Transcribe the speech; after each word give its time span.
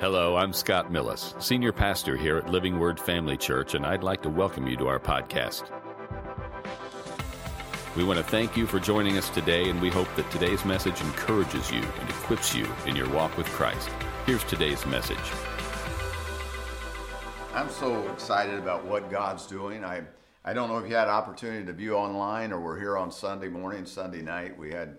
Hello, 0.00 0.36
I'm 0.36 0.52
Scott 0.52 0.92
Millis, 0.92 1.34
Senior 1.42 1.72
Pastor 1.72 2.16
here 2.16 2.36
at 2.36 2.48
Living 2.48 2.78
Word 2.78 3.00
Family 3.00 3.36
Church, 3.36 3.74
and 3.74 3.84
I'd 3.84 4.04
like 4.04 4.22
to 4.22 4.28
welcome 4.28 4.68
you 4.68 4.76
to 4.76 4.86
our 4.86 5.00
podcast. 5.00 5.64
We 7.96 8.04
want 8.04 8.18
to 8.18 8.24
thank 8.24 8.56
you 8.56 8.64
for 8.64 8.78
joining 8.78 9.18
us 9.18 9.28
today, 9.28 9.68
and 9.68 9.82
we 9.82 9.90
hope 9.90 10.06
that 10.14 10.30
today's 10.30 10.64
message 10.64 11.00
encourages 11.00 11.72
you 11.72 11.82
and 11.82 12.10
equips 12.10 12.54
you 12.54 12.64
in 12.86 12.94
your 12.94 13.08
walk 13.08 13.36
with 13.36 13.48
Christ. 13.48 13.90
Here's 14.24 14.44
today's 14.44 14.86
message. 14.86 15.18
I'm 17.52 17.68
so 17.68 18.08
excited 18.12 18.56
about 18.56 18.84
what 18.84 19.10
God's 19.10 19.48
doing. 19.48 19.84
I, 19.84 20.02
I 20.44 20.52
don't 20.52 20.68
know 20.68 20.78
if 20.78 20.88
you 20.88 20.94
had 20.94 21.08
an 21.08 21.14
opportunity 21.14 21.66
to 21.66 21.72
view 21.72 21.96
online 21.96 22.52
or 22.52 22.60
we're 22.60 22.78
here 22.78 22.96
on 22.96 23.10
Sunday 23.10 23.48
morning, 23.48 23.84
Sunday 23.84 24.22
night. 24.22 24.56
We 24.56 24.70
had 24.70 24.98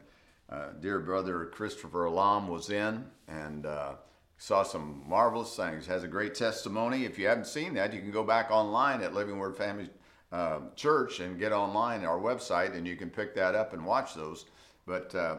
uh, 0.50 0.72
dear 0.82 1.00
brother 1.00 1.46
Christopher 1.46 2.04
Alam 2.04 2.50
was 2.50 2.70
in, 2.70 3.06
and 3.30 3.66
uh, 3.66 3.94
saw 4.40 4.64
some 4.64 5.04
marvelous 5.06 5.56
things. 5.56 5.86
Has 5.86 6.04
a 6.04 6.08
great 6.08 6.34
testimony. 6.34 7.06
If 7.06 7.20
you 7.20 7.28
haven't 7.28 7.46
seen 7.46 7.74
that, 7.76 7.94
you 7.94 8.00
can 8.00 8.10
go 8.10 8.24
back 8.24 8.50
online 8.50 9.04
at 9.04 9.14
Living 9.14 9.38
Word 9.38 9.56
Family 9.56 9.90
uh, 10.32 10.60
Church 10.76 11.20
and 11.20 11.38
get 11.38 11.52
online 11.52 12.06
our 12.06 12.18
website, 12.18 12.74
and 12.76 12.88
you 12.88 12.96
can 12.96 13.10
pick 13.10 13.36
that 13.36 13.54
up 13.54 13.74
and 13.74 13.86
watch 13.86 14.16
those. 14.16 14.46
But 14.88 15.14
uh, 15.14 15.38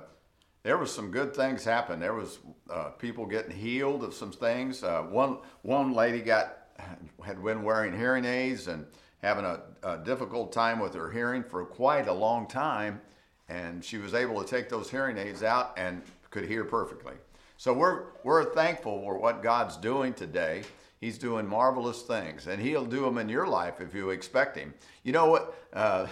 there 0.63 0.77
was 0.77 0.95
some 0.95 1.11
good 1.11 1.35
things 1.35 1.65
happen. 1.65 1.99
There 1.99 2.15
was 2.15 2.41
uh, 2.71 2.91
people 2.91 3.25
getting 3.25 3.57
healed 3.57 4.05
of 4.05 4.13
some 4.13 4.33
things. 4.33 4.85
Uh, 4.85 5.03
one 5.03 5.39
one 5.63 5.93
lady 5.93 6.21
got 6.21 6.59
had 7.25 7.43
been 7.43 7.63
wearing 7.63 7.97
hearing 7.97 8.27
aids 8.27 8.69
and 8.69 8.87
having 9.23 9.47
a, 9.47 9.61
a 9.83 9.97
difficult 9.99 10.53
time 10.53 10.79
with 10.79 10.95
her 10.95 11.11
hearing 11.11 11.43
for 11.43 11.65
quite 11.65 12.07
a 12.07 12.13
long 12.13 12.47
time, 12.47 13.01
and 13.49 13.83
she 13.83 13.97
was 13.97 14.13
able 14.13 14.43
to 14.45 14.49
take 14.49 14.69
those 14.69 14.91
hearing 14.91 15.17
aids 15.17 15.43
out 15.43 15.73
and 15.79 16.03
could 16.31 16.45
hear 16.45 16.65
perfectly. 16.65 17.15
So 17.61 17.75
we're, 17.75 18.05
we're 18.25 18.55
thankful 18.55 19.03
for 19.03 19.19
what 19.19 19.43
God's 19.43 19.77
doing 19.77 20.15
today. 20.15 20.63
He's 20.99 21.19
doing 21.19 21.47
marvelous 21.47 22.01
things, 22.01 22.47
and 22.47 22.59
He'll 22.59 22.87
do 22.87 23.03
them 23.03 23.19
in 23.19 23.29
your 23.29 23.47
life 23.47 23.83
if 23.83 23.95
you 23.95 24.09
expect 24.09 24.57
Him. 24.57 24.73
You 25.03 25.13
know 25.13 25.27
what? 25.27 25.63
Uh, 25.75 26.07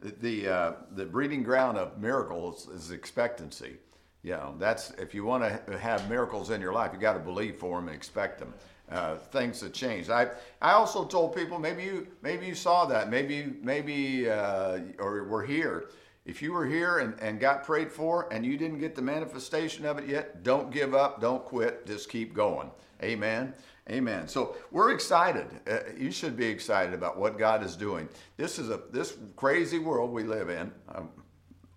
the, 0.20 0.46
uh, 0.46 0.72
the 0.92 1.04
breeding 1.04 1.42
ground 1.42 1.78
of 1.78 2.00
miracles 2.00 2.68
is 2.68 2.92
expectancy. 2.92 3.78
You 4.22 4.34
know, 4.34 4.54
that's 4.56 4.92
if 4.92 5.16
you 5.16 5.24
want 5.24 5.66
to 5.66 5.76
have 5.78 6.08
miracles 6.08 6.50
in 6.50 6.60
your 6.60 6.72
life, 6.72 6.92
you 6.94 7.00
got 7.00 7.14
to 7.14 7.18
believe 7.18 7.56
for 7.56 7.80
them 7.80 7.88
and 7.88 7.96
expect 7.96 8.38
them. 8.38 8.54
Uh, 8.88 9.16
things 9.16 9.58
that 9.60 9.72
change. 9.72 10.10
I 10.10 10.28
I 10.62 10.72
also 10.74 11.06
told 11.06 11.34
people 11.34 11.58
maybe 11.58 11.82
you 11.82 12.06
maybe 12.22 12.46
you 12.46 12.54
saw 12.54 12.84
that 12.84 13.10
maybe 13.10 13.52
maybe 13.62 14.28
uh, 14.28 14.78
or 14.98 15.24
were 15.24 15.42
here 15.42 15.86
if 16.24 16.40
you 16.40 16.52
were 16.52 16.66
here 16.66 16.98
and, 16.98 17.18
and 17.20 17.38
got 17.38 17.64
prayed 17.64 17.92
for 17.92 18.32
and 18.32 18.44
you 18.46 18.56
didn't 18.56 18.78
get 18.78 18.94
the 18.94 19.02
manifestation 19.02 19.84
of 19.84 19.98
it 19.98 20.08
yet, 20.08 20.42
don't 20.42 20.70
give 20.70 20.94
up, 20.94 21.20
don't 21.20 21.44
quit, 21.44 21.86
just 21.86 22.08
keep 22.08 22.34
going. 22.34 22.70
Amen. 23.02 23.52
Amen. 23.90 24.26
So 24.26 24.56
we're 24.70 24.92
excited. 24.92 25.46
Uh, 25.70 25.80
you 25.96 26.10
should 26.10 26.36
be 26.36 26.46
excited 26.46 26.94
about 26.94 27.18
what 27.18 27.38
God 27.38 27.62
is 27.62 27.76
doing. 27.76 28.08
This 28.38 28.58
is 28.58 28.70
a 28.70 28.80
this 28.90 29.16
crazy 29.36 29.78
world 29.78 30.10
we 30.10 30.22
live 30.22 30.48
in. 30.48 30.72
Um, 30.94 31.10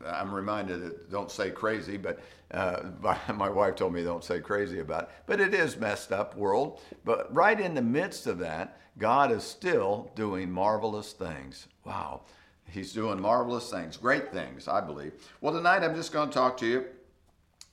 I'm 0.06 0.34
reminded 0.34 0.82
that 0.84 1.12
don't 1.12 1.30
say 1.30 1.50
crazy, 1.50 1.98
but 1.98 2.20
uh, 2.52 2.84
my 3.34 3.50
wife 3.50 3.76
told 3.76 3.94
me 3.94 4.04
don't 4.04 4.24
say 4.24 4.40
crazy 4.40 4.80
about 4.80 5.04
it. 5.04 5.10
But 5.26 5.42
it 5.42 5.54
is 5.54 5.76
messed 5.78 6.14
up 6.14 6.38
world. 6.38 6.80
But 7.04 7.34
right 7.36 7.60
in 7.60 7.74
the 7.74 7.82
midst 7.82 8.26
of 8.26 8.40
that, 8.40 8.80
God 8.98 9.32
is 9.32 9.44
still 9.44 10.10
doing 10.16 10.50
marvelous 10.50 11.12
things. 11.12 11.68
Wow. 11.84 12.22
He's 12.70 12.94
doing 12.94 13.20
marvelous 13.20 13.70
things, 13.72 13.98
great 13.98 14.32
things, 14.32 14.68
I 14.68 14.82
believe. 14.82 15.14
Well, 15.42 15.54
tonight 15.54 15.84
I'm 15.84 15.96
just 15.96 16.12
going 16.12 16.30
to 16.30 16.34
talk 16.34 16.58
to 16.58 16.66
you 16.66 16.86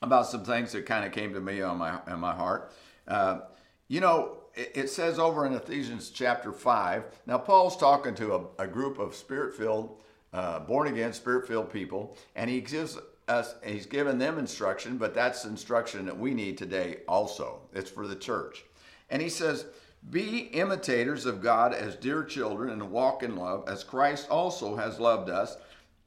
about 0.03 0.27
some 0.27 0.45
things 0.45 0.73
that 0.73 0.87
kind 0.87 1.05
of 1.05 1.13
came 1.13 1.33
to 1.35 1.41
me 1.41 1.63
on 1.63 1.79
my 1.79 1.99
on 2.07 2.21
my 2.21 2.35
heart. 2.35 2.73
Uh, 3.09 3.41
you 3.89 4.01
know, 4.01 4.39
it, 4.55 4.73
it, 4.75 4.91
says 4.91 5.19
over 5.19 5.47
in 5.47 5.53
Ephesians 5.53 6.11
chapter 6.11 6.53
five. 6.53 7.05
Now, 7.27 7.39
Paul's 7.39 7.77
talking 7.77 8.15
to 8.17 8.35
a, 8.35 8.65
a 8.65 8.67
group 8.67 8.99
of 8.99 9.15
spirit-filled, 9.15 10.01
uh, 10.33 10.61
born-again, 10.61 11.13
spirit-filled 11.13 11.73
people, 11.73 12.17
and 12.37 12.49
he 12.49 12.61
gives 12.61 12.99
us 13.29 13.55
he's 13.65 13.87
given 13.87 14.19
them 14.19 14.39
instruction, 14.39 14.97
but 14.97 15.15
that's 15.15 15.45
instruction 15.45 16.07
that 16.07 16.19
we 16.19 16.35
need 16.35 16.57
today 16.57 16.99
also. 17.09 17.61
It's 17.73 17.91
for 17.91 18.07
the 18.07 18.17
church, 18.17 18.65
and 19.11 19.21
he 19.21 19.29
says 19.29 19.67
be 20.11 20.51
imitators 20.53 21.27
of 21.27 21.43
God 21.43 21.73
as 21.73 21.97
dear 21.97 22.23
children 22.25 22.71
and 22.71 22.91
walk 22.91 23.23
in 23.23 23.37
love, 23.37 23.69
as 23.69 23.85
Christ 23.85 24.29
also 24.29 24.77
has 24.77 25.01
loved 25.01 25.31
us 25.31 25.57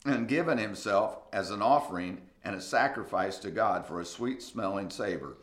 and 0.06 0.28
given 0.28 0.58
himself 0.58 1.20
as 1.34 1.52
an 1.52 1.62
offering 1.62 2.22
and 2.44 2.56
a 2.56 2.62
sacrifice 2.62 3.38
to 3.40 3.52
God 3.52 3.86
for 3.86 4.00
a 4.00 4.06
sweet 4.06 4.42
smelling 4.42 4.90
savor. 4.90 5.38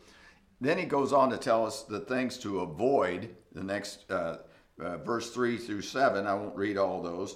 Then 0.61 0.77
he 0.77 0.85
goes 0.85 1.11
on 1.11 1.29
to 1.29 1.37
tell 1.37 1.65
us 1.65 1.83
the 1.83 1.99
things 1.99 2.37
to 2.39 2.61
avoid, 2.61 3.35
the 3.51 3.63
next 3.63 4.09
uh, 4.09 4.37
uh, 4.79 4.97
verse 4.97 5.31
3 5.31 5.57
through 5.57 5.81
7. 5.81 6.25
I 6.25 6.33
won't 6.33 6.55
read 6.55 6.77
all 6.77 7.01
those. 7.01 7.35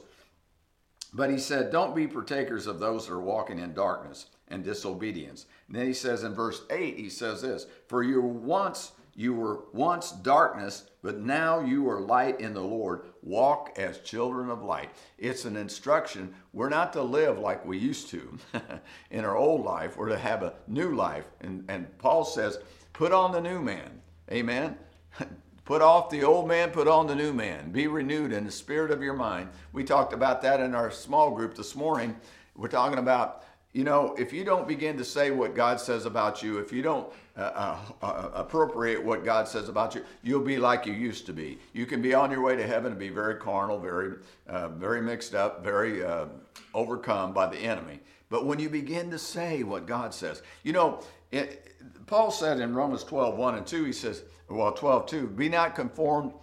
But 1.14 1.30
he 1.30 1.38
said, 1.38 1.72
Don't 1.72 1.96
be 1.96 2.08
partakers 2.08 2.68
of 2.68 2.80
those 2.80 3.08
that 3.08 3.14
are 3.14 3.20
walking 3.20 3.60
in 3.60 3.74
darkness 3.74 4.28
and 4.48 4.64
disobedience. 4.64 5.46
And 5.68 5.76
then 5.76 5.86
he 5.86 5.94
says 5.94 6.24
in 6.24 6.34
verse 6.34 6.62
8, 6.70 6.98
he 6.98 7.10
says 7.10 7.42
this 7.42 7.66
For 7.88 8.04
you 8.04 8.22
once 8.22 8.94
you 9.20 9.34
were 9.34 9.66
once 9.74 10.14
darkness, 10.14 10.86
but 11.02 11.20
now 11.20 11.60
you 11.60 11.90
are 11.90 12.00
light 12.00 12.40
in 12.40 12.54
the 12.54 12.62
Lord. 12.62 13.02
Walk 13.22 13.78
as 13.78 14.00
children 14.00 14.50
of 14.50 14.64
light. 14.64 14.92
It's 15.18 15.44
an 15.44 15.58
instruction. 15.58 16.34
We're 16.54 16.70
not 16.70 16.94
to 16.94 17.04
live 17.04 17.38
like 17.38 17.66
we 17.66 17.78
used 17.78 18.08
to 18.12 18.38
in 19.12 19.26
our 19.26 19.36
old 19.36 19.66
life. 19.66 19.98
We're 19.98 20.08
to 20.08 20.18
have 20.18 20.42
a 20.42 20.54
new 20.70 20.96
life. 20.96 21.26
And, 21.42 21.66
and 21.68 21.98
Paul 21.98 22.24
says, 22.24 22.60
put 22.94 23.12
on 23.12 23.34
the 23.34 23.42
new 23.42 23.60
man. 23.62 24.00
Amen. 24.32 24.78
Put 25.66 25.82
off 25.84 26.10
the 26.10 26.24
old 26.24 26.48
man, 26.48 26.72
put 26.72 26.88
on 26.88 27.06
the 27.06 27.14
new 27.14 27.32
man. 27.32 27.72
Be 27.72 27.86
renewed 27.86 28.34
in 28.34 28.44
the 28.44 28.52
spirit 28.52 28.90
of 28.90 29.04
your 29.04 29.14
mind. 29.14 29.50
We 29.72 29.84
talked 29.84 30.14
about 30.14 30.42
that 30.42 30.60
in 30.60 30.74
our 30.74 30.90
small 30.90 31.30
group 31.30 31.54
this 31.54 31.76
morning. 31.76 32.16
We're 32.56 32.70
talking 32.70 32.98
about 32.98 33.44
you 33.74 33.84
know, 33.84 34.16
if 34.18 34.34
you 34.34 34.44
don't 34.44 34.68
begin 34.68 34.98
to 34.98 35.06
say 35.06 35.30
what 35.30 35.56
God 35.56 35.80
says 35.80 36.06
about 36.06 36.42
you, 36.42 36.58
if 36.58 36.74
you 36.74 36.82
don't 36.82 37.08
uh, 37.38 37.42
uh, 37.42 37.78
uh, 38.02 38.30
appropriate 38.34 39.04
what 39.04 39.24
God 39.24 39.48
says 39.48 39.70
about 39.70 39.94
you, 39.94 40.04
you'll 40.24 40.44
be 40.44 40.58
like 40.58 40.88
you 40.88 40.94
used 40.94 41.28
to 41.28 41.34
be. 41.34 41.60
You 41.74 41.86
can 41.86 42.02
be 42.02 42.16
on 42.16 42.32
your 42.32 42.42
way 42.42 42.56
to 42.56 42.66
heaven 42.66 42.92
and 42.92 43.00
be 43.00 43.10
very 43.10 43.36
carnal, 43.36 43.80
very, 43.80 44.16
uh, 44.48 44.70
very 44.70 45.02
mixed 45.02 45.36
up, 45.36 45.64
very 45.64 46.04
uh, 46.04 46.26
overcome 46.74 47.32
by 47.32 47.46
the 47.46 47.60
enemy. 47.60 48.00
But 48.30 48.46
when 48.46 48.58
you 48.58 48.70
begin 48.70 49.12
to 49.12 49.20
say 49.20 49.62
what 49.62 49.86
God 49.86 50.16
says, 50.16 50.42
you 50.64 50.74
know, 50.74 51.02
it, 51.32 51.76
Paul 52.08 52.32
said 52.32 52.60
in 52.60 52.74
Romans 52.74 53.04
12, 53.04 53.38
1 53.38 53.56
and 53.56 53.68
2, 53.68 53.84
he 53.84 53.94
says, 53.94 54.24
well, 54.50 54.72
12, 54.72 55.06
2, 55.06 55.28
be 55.28 55.48
not 55.48 55.76
conformed 55.76 56.34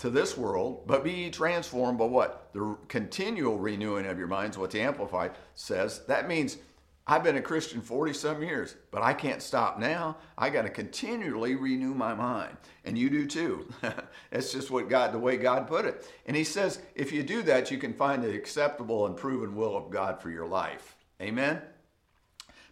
to 0.00 0.10
this 0.10 0.36
world, 0.36 0.82
but 0.86 1.04
be 1.04 1.30
transformed 1.30 1.98
by 1.98 2.06
what? 2.06 2.50
The 2.52 2.76
continual 2.88 3.58
renewing 3.58 4.06
of 4.06 4.18
your 4.18 4.28
minds, 4.28 4.58
what 4.58 4.70
the 4.70 4.80
Amplified 4.80 5.32
says. 5.54 6.00
That 6.06 6.26
means 6.26 6.56
I've 7.06 7.22
been 7.22 7.36
a 7.36 7.42
Christian 7.42 7.82
40 7.82 8.14
some 8.14 8.42
years, 8.42 8.76
but 8.90 9.02
I 9.02 9.12
can't 9.12 9.42
stop 9.42 9.78
now. 9.78 10.16
I 10.38 10.48
got 10.48 10.62
to 10.62 10.70
continually 10.70 11.54
renew 11.54 11.92
my 11.92 12.14
mind. 12.14 12.56
And 12.84 12.96
you 12.96 13.10
do 13.10 13.26
too. 13.26 13.68
That's 14.30 14.52
just 14.52 14.70
what 14.70 14.88
God, 14.88 15.12
the 15.12 15.18
way 15.18 15.36
God 15.36 15.66
put 15.66 15.84
it. 15.84 16.08
And 16.24 16.36
he 16.36 16.44
says, 16.44 16.80
if 16.94 17.12
you 17.12 17.22
do 17.22 17.42
that, 17.42 17.70
you 17.70 17.76
can 17.76 17.92
find 17.92 18.22
the 18.22 18.34
acceptable 18.34 19.06
and 19.06 19.16
proven 19.16 19.54
will 19.54 19.76
of 19.76 19.90
God 19.90 20.22
for 20.22 20.30
your 20.30 20.46
life. 20.46 20.96
Amen? 21.20 21.60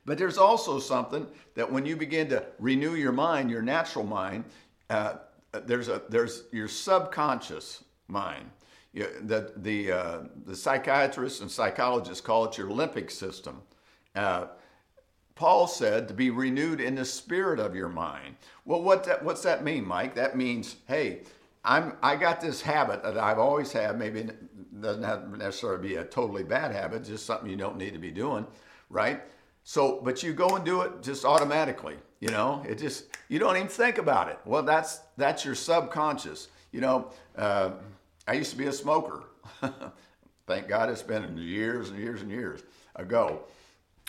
But 0.07 0.17
there's 0.17 0.39
also 0.39 0.79
something 0.79 1.27
that 1.57 1.71
when 1.71 1.85
you 1.85 1.95
begin 1.95 2.31
to 2.31 2.47
renew 2.59 2.95
your 2.95 3.13
mind, 3.13 3.51
your 3.51 3.61
natural 3.61 4.07
mind, 4.07 4.45
uh, 4.89 5.17
there's 5.53 5.89
a 5.89 6.03
there's 6.09 6.45
your 6.53 6.69
subconscious 6.69 7.85
mind. 8.07 8.51
You, 8.93 9.07
the 9.23 9.53
the 9.57 9.93
uh, 9.93 10.19
the 10.47 10.57
psychiatrists 10.57 11.41
and 11.41 11.51
psychologists 11.51 12.21
call 12.21 12.45
it 12.47 12.59
your 12.59 12.69
limbic 12.69 13.11
system. 13.11 13.63
Uh, 14.15 14.47
Paul 15.35 15.69
said 15.69 16.09
to 16.09 16.15
be 16.15 16.31
renewed 16.31 16.81
in 16.81 16.97
the 16.97 17.05
spirit 17.05 17.61
of 17.61 17.77
your 17.77 17.89
mind. 17.89 18.35
Well, 18.65 18.83
what 18.83 19.05
that, 19.05 19.25
what's 19.25 19.43
that 19.45 19.63
mean, 19.63 19.87
Mike? 19.87 20.17
That 20.17 20.37
means, 20.37 20.77
hey, 20.89 21.21
I'm 21.65 21.97
I 22.03 22.17
got 22.17 22.41
this 22.41 22.61
habit 22.61 23.03
that 23.05 23.17
I've 23.17 23.39
always 23.39 23.71
had. 23.71 23.99
Maybe 23.99 24.21
it 24.21 24.81
doesn't 24.81 25.39
necessarily 25.39 25.89
be 25.89 25.95
a 25.97 26.05
totally 26.05 26.43
bad 26.43 26.73
habit, 26.73 27.05
just 27.05 27.25
something 27.25 27.49
you 27.49 27.57
don't 27.57 27.77
need 27.77 27.93
to 27.93 27.99
be 28.01 28.11
doing, 28.11 28.47
right? 28.91 29.23
So, 29.69 30.01
but 30.03 30.23
you 30.23 30.33
go 30.33 30.57
and 30.57 30.65
do 30.65 30.81
it 30.81 31.03
just 31.03 31.27
automatically. 31.27 31.97
You 32.21 32.31
know, 32.31 32.65
it 32.67 32.79
just 32.79 33.05
you 33.29 33.39
don't 33.39 33.55
even 33.55 33.69
think 33.69 33.99
about 33.99 34.31
it. 34.31 34.39
Well, 34.47 34.63
that's 34.63 35.01
that's 35.19 35.45
your 35.45 35.55
subconscious. 35.55 36.49
You 36.73 36.81
know, 36.81 37.11
uh, 37.37 37.73
I 38.27 38.33
used 38.33 38.51
to 38.53 38.57
be 38.57 38.65
a 38.69 38.73
smoker. 38.73 39.25
Thank 40.47 40.69
God 40.69 40.89
it's 40.89 41.03
been 41.03 41.37
years 41.37 41.91
and 41.91 41.99
years 41.99 42.23
and 42.23 42.31
years 42.31 42.63
ago. 42.97 43.41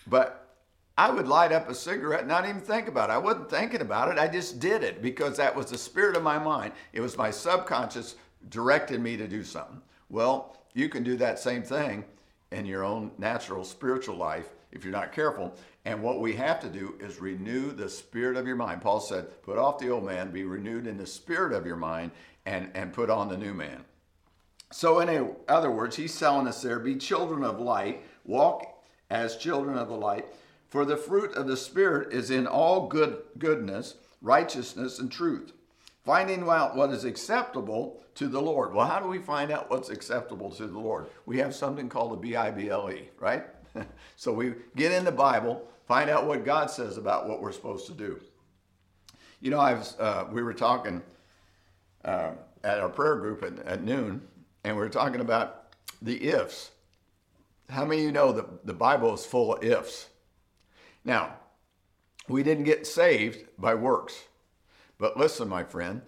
But 0.07 0.55
I 0.97 1.11
would 1.11 1.27
light 1.27 1.51
up 1.51 1.67
a 1.67 1.75
cigarette 1.75 2.21
and 2.21 2.29
not 2.29 2.47
even 2.47 2.61
think 2.61 2.87
about 2.87 3.09
it. 3.09 3.13
I 3.13 3.17
wasn't 3.17 3.49
thinking 3.49 3.81
about 3.81 4.09
it. 4.09 4.17
I 4.17 4.29
just 4.29 4.61
did 4.61 4.81
it 4.81 5.01
because 5.01 5.35
that 5.35 5.53
was 5.53 5.65
the 5.65 5.77
spirit 5.77 6.15
of 6.15 6.23
my 6.23 6.39
mind. 6.39 6.71
It 6.93 7.01
was 7.01 7.17
my 7.17 7.31
subconscious 7.31 8.15
directed 8.47 9.01
me 9.01 9.17
to 9.17 9.27
do 9.27 9.43
something. 9.43 9.81
Well, 10.09 10.55
you 10.73 10.87
can 10.87 11.03
do 11.03 11.17
that 11.17 11.37
same 11.37 11.63
thing 11.63 12.05
in 12.53 12.65
your 12.65 12.85
own 12.85 13.11
natural 13.17 13.65
spiritual 13.65 14.15
life 14.15 14.53
if 14.71 14.83
you're 14.83 14.93
not 14.93 15.11
careful. 15.11 15.55
And 15.85 16.03
what 16.03 16.19
we 16.19 16.33
have 16.33 16.59
to 16.61 16.69
do 16.69 16.95
is 16.99 17.19
renew 17.19 17.71
the 17.71 17.89
spirit 17.89 18.37
of 18.37 18.45
your 18.45 18.55
mind. 18.55 18.81
Paul 18.81 18.99
said, 18.99 19.41
put 19.41 19.57
off 19.57 19.79
the 19.79 19.89
old 19.89 20.05
man, 20.05 20.31
be 20.31 20.43
renewed 20.43 20.87
in 20.87 20.97
the 20.97 21.07
spirit 21.07 21.53
of 21.53 21.65
your 21.65 21.75
mind, 21.75 22.11
and, 22.45 22.69
and 22.73 22.93
put 22.93 23.09
on 23.09 23.29
the 23.29 23.37
new 23.37 23.53
man. 23.53 23.85
So, 24.71 24.99
in 24.99 25.35
other 25.47 25.71
words, 25.71 25.95
he's 25.95 26.17
telling 26.17 26.47
us 26.47 26.61
there 26.61 26.79
be 26.79 26.95
children 26.95 27.43
of 27.43 27.59
light, 27.59 28.03
walk 28.23 28.83
as 29.09 29.37
children 29.37 29.77
of 29.77 29.87
the 29.87 29.95
light, 29.95 30.27
for 30.67 30.85
the 30.85 30.97
fruit 30.97 31.33
of 31.33 31.47
the 31.47 31.57
Spirit 31.57 32.13
is 32.13 32.29
in 32.29 32.45
all 32.45 32.87
good 32.87 33.23
goodness, 33.39 33.95
righteousness, 34.21 34.99
and 34.99 35.11
truth, 35.11 35.53
finding 36.03 36.47
out 36.47 36.75
what 36.75 36.91
is 36.91 37.03
acceptable 37.03 38.03
to 38.13 38.27
the 38.27 38.41
Lord. 38.41 38.73
Well, 38.73 38.85
how 38.85 38.99
do 38.99 39.07
we 39.07 39.17
find 39.17 39.51
out 39.51 39.71
what's 39.71 39.89
acceptable 39.89 40.51
to 40.51 40.67
the 40.67 40.77
Lord? 40.77 41.07
We 41.25 41.39
have 41.39 41.55
something 41.55 41.89
called 41.89 42.11
the 42.11 42.17
B 42.17 42.35
I 42.35 42.51
B 42.51 42.69
L 42.69 42.91
E, 42.91 43.09
right? 43.19 43.45
so 44.15 44.33
we 44.33 44.53
get 44.75 44.91
in 44.91 45.05
the 45.05 45.11
Bible, 45.11 45.67
find 45.87 46.09
out 46.09 46.25
what 46.25 46.45
God 46.45 46.69
says 46.69 46.97
about 46.97 47.27
what 47.27 47.41
we're 47.41 47.51
supposed 47.51 47.87
to 47.87 47.93
do. 47.93 48.19
You 49.41 49.51
know, 49.51 49.59
I 49.59 49.73
was, 49.73 49.95
uh, 49.99 50.25
we 50.31 50.43
were 50.43 50.53
talking 50.53 51.01
uh, 52.03 52.31
at 52.63 52.79
our 52.79 52.89
prayer 52.89 53.15
group 53.15 53.43
at, 53.43 53.65
at 53.65 53.83
noon, 53.83 54.21
and 54.63 54.75
we 54.75 54.81
were 54.81 54.89
talking 54.89 55.21
about 55.21 55.73
the 56.01 56.29
ifs. 56.29 56.71
How 57.69 57.85
many 57.85 58.01
of 58.01 58.05
you 58.05 58.11
know 58.11 58.31
that 58.33 58.65
the 58.65 58.73
Bible 58.73 59.13
is 59.13 59.25
full 59.25 59.55
of 59.55 59.63
ifs? 59.63 60.07
Now, 61.05 61.35
we 62.27 62.43
didn't 62.43 62.65
get 62.65 62.85
saved 62.85 63.45
by 63.57 63.75
works. 63.75 64.25
But 64.97 65.17
listen, 65.17 65.47
my 65.47 65.63
friend, 65.63 66.01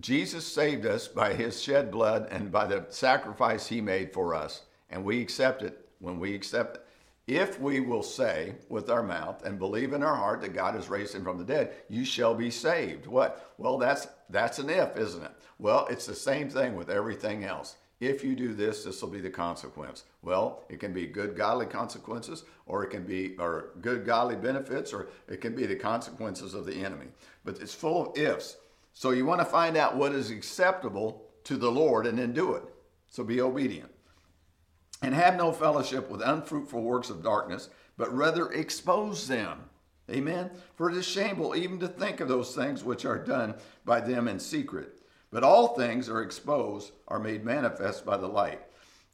Jesus 0.00 0.46
saved 0.46 0.84
us 0.84 1.08
by 1.08 1.34
his 1.34 1.62
shed 1.62 1.90
blood 1.90 2.28
and 2.30 2.52
by 2.52 2.66
the 2.66 2.86
sacrifice 2.90 3.66
he 3.66 3.80
made 3.80 4.12
for 4.12 4.34
us. 4.34 4.62
And 4.90 5.04
we 5.04 5.20
accept 5.20 5.62
it 5.62 5.88
when 5.98 6.20
we 6.20 6.34
accept 6.34 6.76
it. 6.76 6.85
If 7.26 7.60
we 7.60 7.80
will 7.80 8.04
say 8.04 8.54
with 8.68 8.88
our 8.88 9.02
mouth 9.02 9.44
and 9.44 9.58
believe 9.58 9.92
in 9.92 10.02
our 10.02 10.14
heart 10.14 10.40
that 10.42 10.54
God 10.54 10.74
has 10.74 10.88
raised 10.88 11.14
him 11.14 11.24
from 11.24 11.38
the 11.38 11.44
dead, 11.44 11.74
you 11.88 12.04
shall 12.04 12.34
be 12.34 12.50
saved. 12.50 13.06
What? 13.06 13.52
Well, 13.58 13.78
that's 13.78 14.06
that's 14.30 14.58
an 14.58 14.70
if, 14.70 14.96
isn't 14.96 15.24
it? 15.24 15.32
Well, 15.58 15.86
it's 15.90 16.06
the 16.06 16.14
same 16.14 16.48
thing 16.48 16.76
with 16.76 16.90
everything 16.90 17.44
else 17.44 17.76
if 18.00 18.22
you 18.22 18.36
do 18.36 18.52
this, 18.52 18.84
this 18.84 19.00
will 19.00 19.08
be 19.08 19.20
the 19.20 19.30
consequence. 19.30 20.04
Well, 20.22 20.64
it 20.68 20.80
can 20.80 20.92
be 20.92 21.06
good 21.06 21.34
godly 21.34 21.66
consequences, 21.66 22.44
or 22.66 22.84
it 22.84 22.90
can 22.90 23.04
be 23.04 23.36
or 23.38 23.70
good 23.80 24.04
godly 24.04 24.36
benefits, 24.36 24.92
or 24.92 25.08
it 25.28 25.40
can 25.40 25.54
be 25.54 25.64
the 25.64 25.76
consequences 25.76 26.52
of 26.52 26.66
the 26.66 26.74
enemy. 26.74 27.06
But 27.44 27.60
it's 27.60 27.74
full 27.74 28.10
of 28.10 28.18
ifs. 28.18 28.58
So 28.92 29.10
you 29.10 29.24
want 29.24 29.40
to 29.40 29.46
find 29.46 29.76
out 29.76 29.96
what 29.96 30.12
is 30.12 30.30
acceptable 30.30 31.22
to 31.44 31.56
the 31.56 31.70
Lord 31.70 32.06
and 32.06 32.18
then 32.18 32.32
do 32.32 32.54
it. 32.54 32.64
So 33.08 33.24
be 33.24 33.40
obedient. 33.40 33.90
And 35.02 35.14
have 35.14 35.36
no 35.36 35.52
fellowship 35.52 36.10
with 36.10 36.22
unfruitful 36.22 36.82
works 36.82 37.10
of 37.10 37.22
darkness, 37.22 37.68
but 37.96 38.14
rather 38.14 38.50
expose 38.50 39.28
them. 39.28 39.64
Amen. 40.10 40.50
For 40.76 40.90
it 40.90 40.96
is 40.96 41.06
shameful 41.06 41.56
even 41.56 41.78
to 41.80 41.88
think 41.88 42.20
of 42.20 42.28
those 42.28 42.54
things 42.54 42.84
which 42.84 43.04
are 43.04 43.18
done 43.18 43.54
by 43.84 44.00
them 44.00 44.28
in 44.28 44.38
secret. 44.38 45.00
But 45.30 45.42
all 45.42 45.74
things 45.74 46.08
are 46.08 46.22
exposed, 46.22 46.92
are 47.08 47.18
made 47.18 47.44
manifest 47.44 48.06
by 48.06 48.16
the 48.16 48.28
light. 48.28 48.60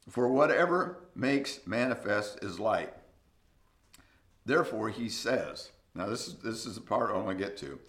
For 0.09 0.27
whatever 0.27 0.99
makes 1.15 1.65
manifest 1.65 2.43
is 2.43 2.59
light. 2.59 2.93
Therefore, 4.45 4.89
he 4.89 5.09
says, 5.09 5.71
now 5.95 6.07
this 6.07 6.27
is, 6.27 6.35
this 6.35 6.65
is 6.65 6.75
the 6.75 6.81
part 6.81 7.11
I 7.11 7.17
want 7.17 7.37
to 7.37 7.43
get 7.43 7.57
to. 7.57 7.79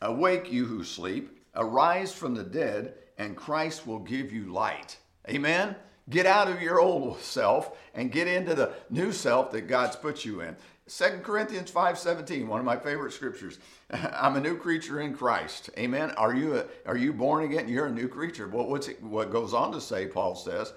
Awake, 0.00 0.52
you 0.52 0.66
who 0.66 0.84
sleep, 0.84 1.38
arise 1.54 2.12
from 2.12 2.34
the 2.34 2.42
dead, 2.42 2.94
and 3.18 3.36
Christ 3.36 3.86
will 3.86 4.00
give 4.00 4.32
you 4.32 4.52
light. 4.52 4.98
Amen? 5.28 5.76
Get 6.10 6.26
out 6.26 6.48
of 6.48 6.60
your 6.60 6.80
old 6.80 7.20
self 7.20 7.76
and 7.94 8.10
get 8.10 8.26
into 8.26 8.54
the 8.54 8.72
new 8.90 9.12
self 9.12 9.52
that 9.52 9.62
God's 9.62 9.96
put 9.96 10.24
you 10.24 10.40
in. 10.40 10.56
2 10.88 11.22
Corinthians 11.22 11.70
5:17, 11.70 12.48
one 12.48 12.58
of 12.58 12.66
my 12.66 12.76
favorite 12.76 13.12
scriptures. 13.12 13.58
I'm 13.90 14.36
a 14.36 14.40
new 14.40 14.56
creature 14.56 15.00
in 15.00 15.14
Christ. 15.14 15.70
Amen. 15.78 16.10
Are 16.12 16.34
you 16.34 16.56
a, 16.56 16.64
are 16.86 16.96
you 16.96 17.12
born 17.12 17.44
again? 17.44 17.68
You're 17.68 17.86
a 17.86 17.92
new 17.92 18.08
creature. 18.08 18.48
Well, 18.48 18.66
what's 18.66 18.88
it, 18.88 19.02
what 19.02 19.30
goes 19.30 19.54
on 19.54 19.72
to 19.72 19.80
say, 19.80 20.06
Paul 20.06 20.34
says, 20.34 20.72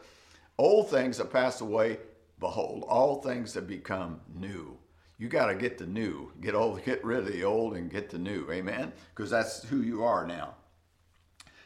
old 0.58 0.90
things 0.92 1.18
have 1.18 1.32
passed 1.32 1.62
away, 1.62 1.98
behold, 2.40 2.86
all 2.88 3.22
things 3.22 3.56
have 3.56 3.68
become 3.68 4.22
new. 4.34 4.78
You 5.18 5.28
got 5.28 5.48
to 5.48 5.56
get 5.56 5.78
the 5.78 5.88
new. 5.88 6.32
Get 6.42 6.56
old, 6.56 6.84
get 6.86 7.04
rid 7.04 7.20
of 7.20 7.28
the 7.28 7.44
old 7.44 7.76
and 7.76 7.90
get 7.90 8.10
the 8.10 8.18
new. 8.18 8.50
Amen. 8.52 8.92
Because 9.14 9.32
that's 9.32 9.64
who 9.64 9.82
you 9.82 10.04
are 10.04 10.28
now. 10.28 10.56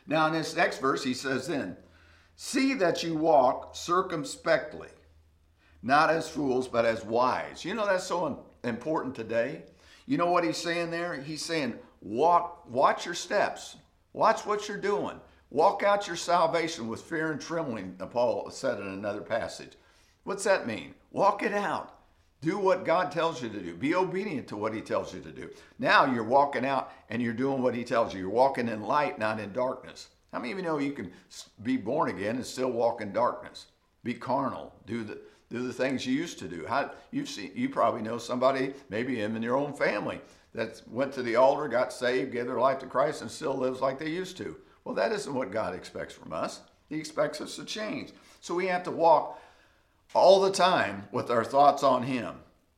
Now 0.07 0.27
in 0.27 0.33
this 0.33 0.55
next 0.55 0.79
verse 0.79 1.03
he 1.03 1.13
says 1.13 1.47
then, 1.47 1.75
see 2.41 2.73
that 2.73 3.03
you 3.03 3.17
walk 3.17 3.75
circumspectly 3.75 4.87
not 5.83 6.09
as 6.09 6.29
fools, 6.29 6.69
but 6.69 6.85
as 6.85 7.03
wise. 7.03 7.65
You 7.65 7.73
know, 7.73 7.85
that's 7.85 8.05
so 8.05 8.45
important 8.63 9.13
today. 9.13 9.63
You 10.05 10.17
know 10.17 10.31
what 10.31 10.45
he's 10.45 10.55
saying 10.55 10.89
there? 10.89 11.15
He's 11.15 11.43
saying, 11.43 11.77
walk, 12.01 12.63
watch 12.69 13.05
your 13.05 13.13
steps, 13.13 13.75
watch 14.13 14.45
what 14.45 14.69
you're 14.69 14.77
doing. 14.77 15.19
Walk 15.49 15.83
out 15.83 16.07
your 16.07 16.15
salvation 16.15 16.87
with 16.87 17.01
fear 17.01 17.33
and 17.33 17.41
trembling, 17.41 17.97
uh, 17.99 18.05
Paul 18.05 18.49
said 18.51 18.79
in 18.79 18.87
another 18.87 19.21
passage. 19.21 19.73
What's 20.23 20.45
that 20.45 20.65
mean? 20.65 20.95
Walk 21.11 21.43
it 21.43 21.53
out. 21.53 21.95
Do 22.39 22.57
what 22.57 22.85
God 22.85 23.11
tells 23.11 23.43
you 23.43 23.49
to 23.49 23.59
do. 23.59 23.75
Be 23.75 23.95
obedient 23.95 24.47
to 24.47 24.55
what 24.55 24.73
He 24.73 24.79
tells 24.79 25.13
you 25.13 25.19
to 25.19 25.31
do. 25.31 25.49
Now 25.77 26.05
you're 26.05 26.23
walking 26.23 26.65
out 26.65 26.93
and 27.09 27.21
you're 27.21 27.33
doing 27.33 27.61
what 27.61 27.75
He 27.75 27.83
tells 27.83 28.13
you. 28.13 28.21
You're 28.21 28.29
walking 28.29 28.69
in 28.69 28.81
light, 28.81 29.19
not 29.19 29.41
in 29.41 29.51
darkness. 29.51 30.07
How 30.31 30.39
many 30.39 30.51
of 30.51 30.59
you 30.59 30.63
know 30.63 30.77
you 30.77 30.91
can 30.91 31.11
be 31.63 31.77
born 31.77 32.09
again 32.09 32.35
and 32.35 32.45
still 32.45 32.71
walk 32.71 33.01
in 33.01 33.11
darkness? 33.11 33.67
Be 34.03 34.13
carnal. 34.13 34.73
Do 34.85 35.03
the 35.03 35.19
do 35.49 35.65
the 35.65 35.73
things 35.73 36.05
you 36.05 36.13
used 36.13 36.37
to 36.39 36.47
do. 36.47 36.65
How 36.67 36.91
you 37.11 37.25
see 37.25 37.51
you 37.55 37.69
probably 37.69 38.01
know 38.01 38.19
somebody, 38.19 38.73
maybe 38.89 39.15
him 39.15 39.35
in 39.35 39.41
your 39.41 39.57
own 39.57 39.73
family, 39.73 40.21
that 40.53 40.81
went 40.87 41.11
to 41.13 41.23
the 41.23 41.35
altar, 41.35 41.67
got 41.67 41.91
saved, 41.91 42.31
gave 42.31 42.45
their 42.45 42.59
life 42.59 42.79
to 42.79 42.85
Christ, 42.85 43.21
and 43.21 43.31
still 43.31 43.55
lives 43.55 43.81
like 43.81 43.97
they 43.97 44.09
used 44.09 44.37
to. 44.37 44.55
Well, 44.83 44.95
that 44.95 45.11
isn't 45.11 45.33
what 45.33 45.51
God 45.51 45.73
expects 45.73 46.13
from 46.13 46.33
us. 46.33 46.61
He 46.87 46.97
expects 46.97 47.41
us 47.41 47.55
to 47.55 47.65
change. 47.65 48.11
So 48.41 48.55
we 48.55 48.67
have 48.67 48.83
to 48.83 48.91
walk 48.91 49.39
all 50.13 50.39
the 50.41 50.51
time 50.51 51.07
with 51.11 51.29
our 51.29 51.43
thoughts 51.43 51.83
on 51.83 52.03
Him, 52.03 52.35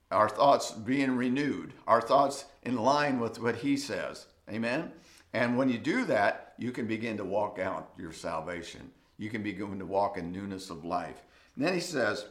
our 0.09 0.27
thoughts 0.27 0.71
being 0.71 1.15
renewed, 1.15 1.74
our 1.88 2.01
thoughts 2.01 2.45
in 2.63 2.75
line 2.77 3.19
with 3.19 3.39
what 3.39 3.57
He 3.57 3.77
says. 3.77 4.27
Amen? 4.50 4.92
And 5.33 5.57
when 5.57 5.69
you 5.69 5.78
do 5.78 6.06
that, 6.06 6.54
you 6.57 6.72
can 6.72 6.88
begin 6.88 7.18
to 7.18 7.24
walk 7.24 7.60
out 7.60 7.92
your 7.98 8.12
salvation. 8.12 8.92
You 9.18 9.30
can 9.30 9.44
begin 9.44 9.80
to 9.80 9.86
walk 9.86 10.18
in 10.18 10.31
newness 10.31 10.69
of 10.69 10.83
life. 10.83 11.22
And 11.56 11.66
then 11.66 11.74
He 11.74 11.80
says, 11.80 12.25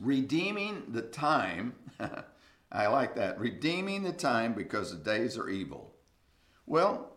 redeeming 0.00 0.84
the 0.88 1.02
time. 1.02 1.74
I 2.72 2.86
like 2.86 3.14
that. 3.16 3.38
Redeeming 3.38 4.02
the 4.02 4.12
time 4.12 4.54
because 4.54 4.90
the 4.90 5.04
days 5.04 5.36
are 5.36 5.48
evil. 5.48 5.94
Well, 6.66 7.12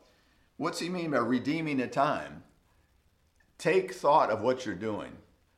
what's 0.58 0.80
he 0.80 0.90
mean 0.90 1.12
by 1.12 1.20
redeeming 1.20 1.78
the 1.78 1.88
time? 1.88 2.44
Take 3.58 3.94
thought 3.94 4.30
of 4.30 4.42
what 4.42 4.66
you're 4.66 4.76
doing. 4.76 5.14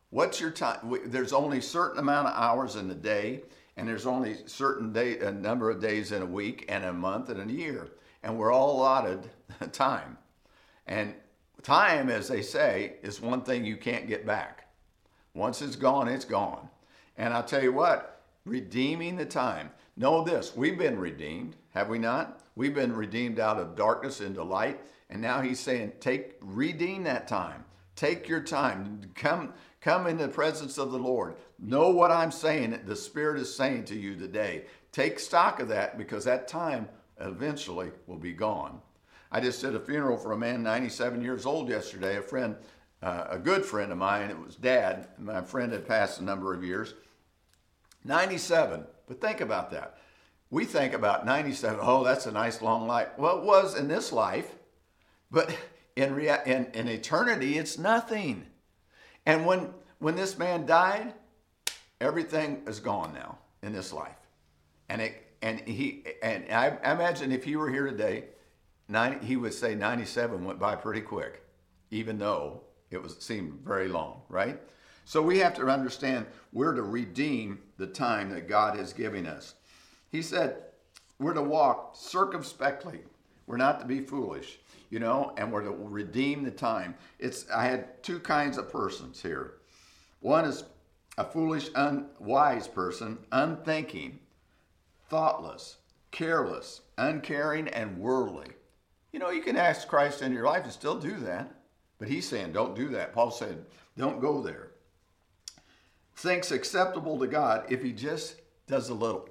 What's 0.09 0.39
your 0.39 0.51
time? 0.51 0.99
There's 1.05 1.33
only 1.33 1.57
a 1.57 1.63
certain 1.63 1.99
amount 1.99 2.27
of 2.27 2.35
hours 2.35 2.75
in 2.75 2.87
the 2.87 2.95
day, 2.95 3.41
and 3.75 3.87
there's 3.87 4.05
only 4.05 4.37
certain 4.45 4.93
day, 4.93 5.17
a 5.19 5.31
number 5.31 5.69
of 5.69 5.81
days 5.81 6.11
in 6.11 6.21
a 6.21 6.27
week, 6.27 6.65
and 6.69 6.85
a 6.85 6.93
month, 6.93 7.29
and 7.29 7.49
a 7.49 7.53
year, 7.53 7.89
and 8.23 8.37
we're 8.37 8.51
all 8.51 8.77
allotted 8.77 9.29
time. 9.71 10.17
And 10.85 11.13
time, 11.63 12.09
as 12.09 12.27
they 12.27 12.41
say, 12.41 12.95
is 13.01 13.21
one 13.21 13.41
thing 13.41 13.65
you 13.65 13.77
can't 13.77 14.07
get 14.07 14.25
back. 14.25 14.67
Once 15.33 15.61
it's 15.61 15.75
gone, 15.75 16.07
it's 16.07 16.25
gone. 16.25 16.69
And 17.17 17.33
I'll 17.33 17.43
tell 17.43 17.63
you 17.63 17.73
what, 17.73 18.21
redeeming 18.45 19.15
the 19.15 19.25
time. 19.25 19.71
Know 19.95 20.23
this, 20.23 20.55
we've 20.55 20.77
been 20.77 20.99
redeemed, 20.99 21.55
have 21.73 21.89
we 21.89 21.99
not? 21.99 22.41
We've 22.55 22.73
been 22.73 22.95
redeemed 22.95 23.39
out 23.39 23.59
of 23.59 23.75
darkness 23.75 24.21
into 24.21 24.43
light. 24.43 24.79
And 25.09 25.21
now 25.21 25.41
he's 25.41 25.59
saying, 25.59 25.93
take, 25.99 26.35
redeem 26.41 27.03
that 27.03 27.27
time. 27.27 27.63
Take 27.95 28.27
your 28.27 28.41
time. 28.41 29.01
Come, 29.15 29.53
come 29.81 30.07
in 30.07 30.17
the 30.17 30.27
presence 30.27 30.77
of 30.77 30.91
the 30.91 30.99
Lord. 30.99 31.35
Know 31.59 31.89
what 31.89 32.11
I'm 32.11 32.31
saying, 32.31 32.79
the 32.85 32.95
Spirit 32.95 33.39
is 33.39 33.55
saying 33.55 33.85
to 33.85 33.95
you 33.95 34.15
today. 34.15 34.65
Take 34.91 35.19
stock 35.19 35.59
of 35.59 35.67
that 35.69 35.97
because 35.97 36.25
that 36.25 36.47
time 36.47 36.89
eventually 37.19 37.91
will 38.05 38.17
be 38.17 38.33
gone. 38.33 38.81
I 39.31 39.39
just 39.41 39.61
did 39.61 39.75
a 39.75 39.79
funeral 39.79 40.17
for 40.17 40.31
a 40.31 40.37
man 40.37 40.63
97 40.63 41.21
years 41.21 41.45
old 41.45 41.69
yesterday, 41.69 42.17
a 42.17 42.21
friend, 42.21 42.55
uh, 43.01 43.25
a 43.29 43.37
good 43.37 43.65
friend 43.65 43.91
of 43.91 43.97
mine. 43.97 44.29
It 44.29 44.39
was 44.39 44.55
dad. 44.55 45.07
My 45.17 45.41
friend 45.41 45.71
had 45.71 45.87
passed 45.87 46.19
a 46.19 46.23
number 46.23 46.53
of 46.53 46.63
years. 46.63 46.93
97. 48.03 48.85
But 49.07 49.21
think 49.21 49.41
about 49.41 49.71
that. 49.71 49.97
We 50.49 50.63
think 50.63 50.93
about 50.93 51.25
97, 51.25 51.79
oh, 51.81 52.05
that's 52.05 52.25
a 52.25 52.31
nice 52.31 52.61
long 52.61 52.87
life. 52.87 53.09
Well, 53.17 53.39
it 53.39 53.43
was 53.43 53.77
in 53.77 53.89
this 53.89 54.13
life, 54.13 54.55
but 55.29 55.53
in, 55.97 56.15
rea- 56.15 56.41
in, 56.45 56.67
in 56.73 56.87
eternity, 56.87 57.57
it's 57.57 57.77
nothing. 57.77 58.45
And 59.25 59.45
when, 59.45 59.73
when 59.99 60.15
this 60.15 60.37
man 60.37 60.65
died, 60.65 61.13
everything 61.99 62.61
is 62.65 62.79
gone 62.79 63.13
now 63.13 63.39
in 63.61 63.73
this 63.73 63.91
life. 63.91 64.15
And, 64.87 65.01
it, 65.01 65.26
and, 65.41 65.59
he, 65.61 66.03
and 66.21 66.45
I, 66.51 66.77
I 66.83 66.93
imagine 66.93 67.31
if 67.31 67.43
he 67.43 67.55
were 67.55 67.69
here 67.69 67.85
today, 67.85 68.25
90, 68.87 69.25
he 69.25 69.35
would 69.35 69.53
say 69.53 69.75
97 69.75 70.43
went 70.43 70.59
by 70.59 70.75
pretty 70.75 71.01
quick, 71.01 71.43
even 71.91 72.17
though 72.17 72.61
it 72.89 73.01
was 73.01 73.17
seemed 73.19 73.53
very 73.65 73.87
long, 73.87 74.21
right? 74.29 74.59
So 75.05 75.21
we 75.21 75.39
have 75.39 75.53
to 75.55 75.67
understand 75.67 76.25
we're 76.51 76.73
to 76.73 76.81
redeem 76.81 77.59
the 77.77 77.87
time 77.87 78.29
that 78.31 78.47
God 78.47 78.79
is 78.79 78.93
giving 78.93 79.25
us. 79.25 79.55
He 80.09 80.21
said, 80.21 80.57
we're 81.19 81.33
to 81.33 81.41
walk 81.41 81.95
circumspectly. 81.95 82.99
We're 83.45 83.57
not 83.57 83.79
to 83.79 83.85
be 83.85 84.01
foolish, 84.01 84.59
you 84.89 84.99
know, 84.99 85.33
and 85.37 85.51
we're 85.51 85.63
to 85.63 85.71
redeem 85.71 86.43
the 86.43 86.51
time. 86.51 86.95
It's 87.19 87.49
I 87.49 87.65
had 87.65 88.03
two 88.03 88.19
kinds 88.19 88.57
of 88.57 88.69
persons 88.69 89.21
here. 89.21 89.53
One 90.19 90.45
is 90.45 90.63
a 91.17 91.23
foolish, 91.23 91.69
unwise 91.75 92.67
person, 92.67 93.17
unthinking, 93.31 94.19
thoughtless, 95.09 95.77
careless, 96.11 96.81
uncaring, 96.97 97.67
and 97.69 97.97
worldly. 97.97 98.47
You 99.11 99.19
know, 99.19 99.29
you 99.29 99.41
can 99.41 99.57
ask 99.57 99.87
Christ 99.87 100.21
into 100.21 100.35
your 100.35 100.45
life 100.45 100.63
and 100.63 100.71
still 100.71 100.99
do 100.99 101.17
that. 101.17 101.51
But 101.99 102.07
he's 102.07 102.27
saying, 102.27 102.51
don't 102.51 102.75
do 102.75 102.89
that. 102.89 103.13
Paul 103.13 103.31
said, 103.31 103.65
don't 103.97 104.21
go 104.21 104.41
there. 104.41 104.71
Thinks 106.15 106.51
acceptable 106.51 107.17
to 107.19 107.27
God 107.27 107.65
if 107.69 107.81
he 107.81 107.91
just 107.91 108.35
does 108.67 108.89
a 108.89 108.93
little. 108.93 109.29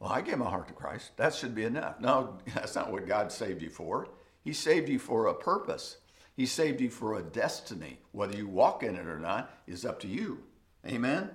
Well, 0.00 0.10
I 0.10 0.20
gave 0.20 0.38
my 0.38 0.50
heart 0.50 0.68
to 0.68 0.74
Christ. 0.74 1.16
That 1.16 1.34
should 1.34 1.54
be 1.54 1.64
enough. 1.64 2.00
No, 2.00 2.38
that's 2.54 2.74
not 2.74 2.92
what 2.92 3.06
God 3.06 3.30
saved 3.30 3.62
you 3.62 3.70
for. 3.70 4.08
He 4.42 4.52
saved 4.52 4.88
you 4.88 4.98
for 4.98 5.26
a 5.26 5.34
purpose. 5.34 5.98
He 6.36 6.46
saved 6.46 6.80
you 6.80 6.90
for 6.90 7.18
a 7.18 7.22
destiny. 7.22 7.98
Whether 8.12 8.36
you 8.36 8.46
walk 8.46 8.82
in 8.82 8.94
it 8.94 9.06
or 9.06 9.18
not 9.18 9.50
is 9.66 9.84
up 9.84 10.00
to 10.00 10.08
you. 10.08 10.42
Amen? 10.86 11.30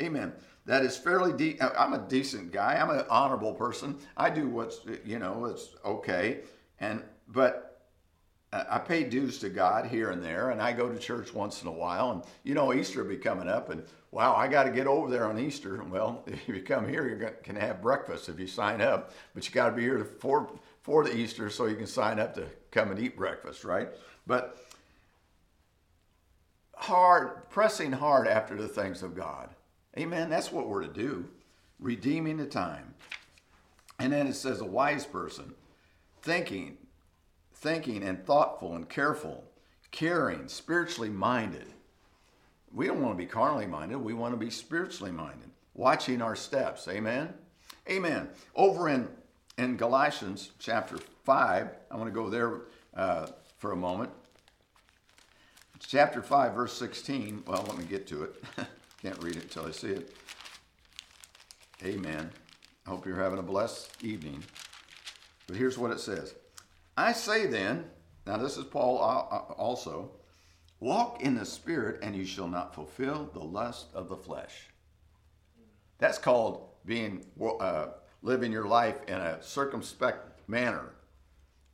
Amen. 0.00 0.32
That 0.66 0.84
is 0.84 0.96
fairly 0.96 1.32
deep. 1.32 1.62
Uh, 1.62 1.70
I'm 1.78 1.92
a 1.92 1.98
decent 1.98 2.52
guy. 2.52 2.74
I'm 2.74 2.90
an 2.90 3.04
honorable 3.08 3.54
person. 3.54 3.98
I 4.16 4.30
do 4.30 4.48
what's, 4.48 4.80
you 5.04 5.18
know, 5.18 5.46
it's 5.46 5.68
okay. 5.84 6.40
And, 6.80 7.02
but 7.28 7.66
uh, 8.52 8.64
I 8.68 8.78
pay 8.78 9.04
dues 9.04 9.38
to 9.40 9.48
God 9.48 9.86
here 9.86 10.10
and 10.10 10.22
there, 10.22 10.50
and 10.50 10.62
I 10.62 10.72
go 10.72 10.88
to 10.88 10.98
church 10.98 11.34
once 11.34 11.62
in 11.62 11.68
a 11.68 11.72
while. 11.72 12.12
And 12.12 12.22
you 12.44 12.54
know, 12.54 12.72
Easter 12.72 13.02
will 13.02 13.10
be 13.10 13.16
coming 13.16 13.48
up, 13.48 13.70
and 13.70 13.82
wow, 14.12 14.34
I 14.34 14.48
got 14.48 14.64
to 14.64 14.70
get 14.70 14.86
over 14.86 15.10
there 15.10 15.26
on 15.26 15.38
Easter. 15.38 15.82
Well, 15.90 16.24
if 16.26 16.46
you 16.48 16.62
come 16.62 16.88
here, 16.88 17.08
you 17.08 17.30
can 17.42 17.56
have 17.56 17.82
breakfast 17.82 18.28
if 18.28 18.38
you 18.38 18.46
sign 18.46 18.80
up, 18.80 19.12
but 19.34 19.46
you 19.46 19.54
got 19.54 19.70
to 19.70 19.76
be 19.76 19.82
here 19.82 20.04
for 20.04 20.48
for 20.82 21.04
the 21.04 21.16
Easter 21.16 21.50
so 21.50 21.66
you 21.66 21.76
can 21.76 21.86
sign 21.86 22.20
up 22.20 22.34
to 22.34 22.46
come 22.70 22.90
and 22.90 23.00
eat 23.00 23.16
breakfast, 23.16 23.64
right? 23.64 23.88
But 24.26 24.58
hard, 26.76 27.48
pressing 27.50 27.92
hard 27.92 28.28
after 28.28 28.54
the 28.54 28.68
things 28.68 29.02
of 29.02 29.16
God. 29.16 29.48
Amen. 29.98 30.28
That's 30.28 30.52
what 30.52 30.68
we're 30.68 30.82
to 30.82 30.92
do, 30.92 31.28
redeeming 31.80 32.36
the 32.36 32.46
time. 32.46 32.94
And 33.98 34.12
then 34.12 34.26
it 34.26 34.34
says 34.34 34.60
a 34.60 34.66
wise 34.66 35.06
person, 35.06 35.54
thinking 36.22 36.76
thinking 37.56 38.02
and 38.02 38.24
thoughtful 38.24 38.74
and 38.74 38.88
careful, 38.88 39.42
caring, 39.90 40.46
spiritually 40.48 41.08
minded. 41.08 41.66
We 42.72 42.86
don't 42.86 43.00
want 43.00 43.14
to 43.14 43.18
be 43.18 43.26
carnally 43.26 43.66
minded, 43.66 43.96
we 43.98 44.14
want 44.14 44.34
to 44.34 44.38
be 44.38 44.50
spiritually 44.50 45.12
minded, 45.12 45.50
watching 45.74 46.20
our 46.20 46.36
steps. 46.36 46.86
Amen? 46.88 47.32
Amen. 47.88 48.28
Over 48.54 48.88
in, 48.88 49.08
in 49.58 49.76
Galatians 49.76 50.50
chapter 50.58 50.98
5, 51.24 51.68
I 51.90 51.96
want 51.96 52.06
to 52.06 52.14
go 52.14 52.28
there 52.28 52.62
uh, 52.94 53.28
for 53.58 53.72
a 53.72 53.76
moment. 53.76 54.10
Chapter 55.78 56.22
5, 56.22 56.54
verse 56.54 56.72
16. 56.74 57.44
Well, 57.46 57.64
let 57.68 57.78
me 57.78 57.84
get 57.84 58.06
to 58.08 58.24
it. 58.24 58.44
Can't 59.02 59.22
read 59.22 59.36
it 59.36 59.44
until 59.44 59.66
I 59.66 59.70
see 59.70 59.88
it. 59.88 60.12
Amen. 61.84 62.30
I 62.86 62.90
hope 62.90 63.04
you're 63.06 63.16
having 63.16 63.38
a 63.38 63.42
blessed 63.42 64.02
evening. 64.02 64.42
But 65.46 65.56
here's 65.56 65.78
what 65.78 65.90
it 65.90 66.00
says 66.00 66.34
I 66.96 67.12
say 67.12 67.46
then, 67.46 67.84
now 68.26 68.38
this 68.38 68.56
is 68.56 68.64
Paul 68.64 68.98
also, 69.58 70.12
walk 70.80 71.22
in 71.22 71.34
the 71.34 71.44
Spirit, 71.44 72.00
and 72.02 72.16
you 72.16 72.24
shall 72.24 72.48
not 72.48 72.74
fulfill 72.74 73.28
the 73.32 73.40
lust 73.40 73.86
of 73.94 74.08
the 74.08 74.16
flesh. 74.16 74.68
That's 75.98 76.18
called 76.18 76.68
being 76.84 77.24
uh, 77.60 77.88
living 78.22 78.52
your 78.52 78.66
life 78.66 79.00
in 79.08 79.14
a 79.14 79.42
circumspect 79.42 80.48
manner, 80.48 80.94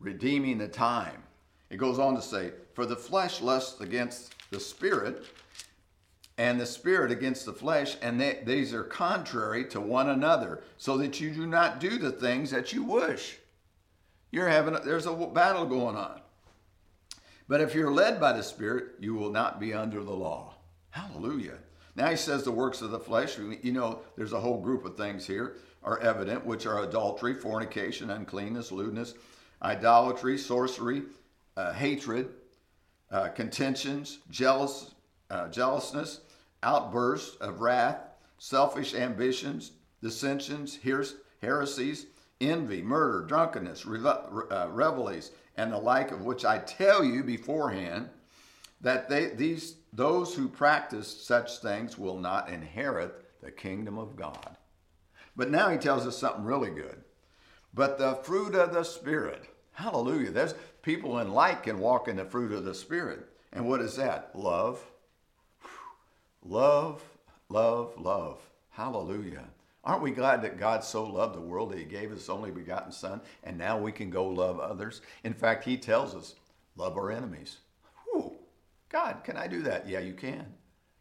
redeeming 0.00 0.58
the 0.58 0.68
time. 0.68 1.22
It 1.70 1.76
goes 1.76 1.98
on 1.98 2.14
to 2.16 2.22
say, 2.22 2.52
For 2.74 2.84
the 2.84 2.96
flesh 2.96 3.40
lusts 3.40 3.80
against 3.80 4.34
the 4.50 4.60
Spirit, 4.60 5.24
and 6.38 6.60
the 6.60 6.66
Spirit 6.66 7.12
against 7.12 7.44
the 7.44 7.52
flesh, 7.52 7.96
and 8.00 8.20
they, 8.20 8.40
these 8.44 8.72
are 8.72 8.84
contrary 8.84 9.64
to 9.66 9.80
one 9.80 10.08
another, 10.08 10.62
so 10.78 10.96
that 10.98 11.20
you 11.20 11.30
do 11.30 11.46
not 11.46 11.78
do 11.78 11.98
the 11.98 12.12
things 12.12 12.50
that 12.50 12.72
you 12.72 12.82
wish. 12.82 13.38
You're 14.30 14.48
having 14.48 14.74
a, 14.74 14.80
there's 14.80 15.06
a 15.06 15.12
battle 15.12 15.66
going 15.66 15.96
on. 15.96 16.20
But 17.48 17.60
if 17.60 17.74
you're 17.74 17.92
led 17.92 18.18
by 18.18 18.32
the 18.32 18.42
Spirit, 18.42 18.94
you 18.98 19.14
will 19.14 19.30
not 19.30 19.60
be 19.60 19.74
under 19.74 20.02
the 20.02 20.12
law. 20.12 20.54
Hallelujah. 20.90 21.58
Now 21.94 22.08
he 22.08 22.16
says 22.16 22.44
the 22.44 22.50
works 22.50 22.80
of 22.80 22.90
the 22.90 22.98
flesh. 22.98 23.36
You 23.38 23.72
know, 23.72 24.00
there's 24.16 24.32
a 24.32 24.40
whole 24.40 24.60
group 24.60 24.84
of 24.86 24.96
things 24.96 25.26
here 25.26 25.56
are 25.84 25.98
evident, 26.00 26.46
which 26.46 26.64
are 26.64 26.84
adultery, 26.84 27.34
fornication, 27.34 28.10
uncleanness, 28.10 28.72
lewdness, 28.72 29.14
idolatry, 29.62 30.38
sorcery, 30.38 31.02
uh, 31.56 31.72
hatred, 31.72 32.30
uh, 33.10 33.28
contentions, 33.28 34.18
jealous, 34.30 34.94
uh, 35.32 35.48
jealousness, 35.48 36.20
outbursts 36.62 37.36
of 37.36 37.60
wrath, 37.60 37.98
selfish 38.38 38.94
ambitions, 38.94 39.72
dissensions, 40.02 40.78
heresies, 41.40 42.06
envy, 42.40 42.82
murder, 42.82 43.24
drunkenness, 43.26 43.86
uh, 43.86 44.68
revelries, 44.70 45.30
and 45.56 45.72
the 45.72 45.78
like 45.78 46.10
of 46.10 46.24
which 46.24 46.44
I 46.44 46.58
tell 46.58 47.02
you 47.02 47.22
beforehand 47.22 48.10
that 48.80 49.08
they, 49.08 49.26
these, 49.28 49.76
those 49.92 50.34
who 50.34 50.48
practice 50.48 51.08
such 51.08 51.58
things 51.58 51.96
will 51.96 52.18
not 52.18 52.48
inherit 52.48 53.14
the 53.42 53.50
kingdom 53.50 53.98
of 53.98 54.16
God. 54.16 54.56
But 55.34 55.50
now 55.50 55.70
he 55.70 55.78
tells 55.78 56.06
us 56.06 56.18
something 56.18 56.44
really 56.44 56.70
good. 56.70 57.02
But 57.72 57.98
the 57.98 58.16
fruit 58.16 58.54
of 58.54 58.74
the 58.74 58.82
Spirit, 58.82 59.44
hallelujah. 59.72 60.30
There's 60.30 60.54
people 60.82 61.20
in 61.20 61.32
light 61.32 61.62
can 61.62 61.78
walk 61.78 62.08
in 62.08 62.16
the 62.16 62.24
fruit 62.24 62.52
of 62.52 62.64
the 62.64 62.74
Spirit. 62.74 63.20
And 63.52 63.66
what 63.66 63.80
is 63.80 63.96
that? 63.96 64.30
Love. 64.34 64.84
Love, 66.44 67.02
love, 67.48 67.92
love. 67.96 68.40
Hallelujah. 68.70 69.44
Aren't 69.84 70.02
we 70.02 70.10
glad 70.12 70.42
that 70.42 70.58
God 70.58 70.84
so 70.84 71.04
loved 71.04 71.34
the 71.34 71.40
world 71.40 71.70
that 71.70 71.78
he 71.78 71.84
gave 71.84 72.10
his 72.10 72.28
only 72.28 72.50
begotten 72.50 72.92
Son, 72.92 73.20
and 73.42 73.58
now 73.58 73.78
we 73.78 73.92
can 73.92 74.10
go 74.10 74.26
love 74.26 74.60
others? 74.60 75.02
In 75.24 75.34
fact, 75.34 75.64
he 75.64 75.76
tells 75.76 76.14
us, 76.14 76.34
love 76.76 76.96
our 76.96 77.10
enemies. 77.10 77.58
Whew. 78.04 78.36
God, 78.88 79.24
can 79.24 79.36
I 79.36 79.46
do 79.46 79.62
that? 79.62 79.88
Yeah, 79.88 80.00
you 80.00 80.14
can. 80.14 80.46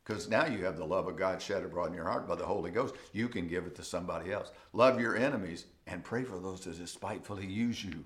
Because 0.04 0.30
now 0.30 0.46
you 0.46 0.66
have 0.66 0.78
the 0.78 0.86
love 0.86 1.08
of 1.08 1.16
God 1.16 1.42
shed 1.42 1.64
abroad 1.64 1.90
in 1.90 1.94
your 1.94 2.10
heart 2.10 2.28
by 2.28 2.36
the 2.36 2.46
Holy 2.46 2.72
Ghost. 2.72 2.96
You 3.14 3.30
can 3.30 3.48
give 3.48 3.66
it 3.66 3.76
to 3.76 3.84
somebody 3.84 4.32
else. 4.32 4.52
Love 4.74 5.00
your 5.00 5.16
enemies 5.16 5.66
and 5.86 6.04
pray 6.04 6.24
for 6.24 6.40
those 6.40 6.62
that 6.62 6.78
despitefully 6.78 7.46
use 7.46 7.84
you. 7.84 8.04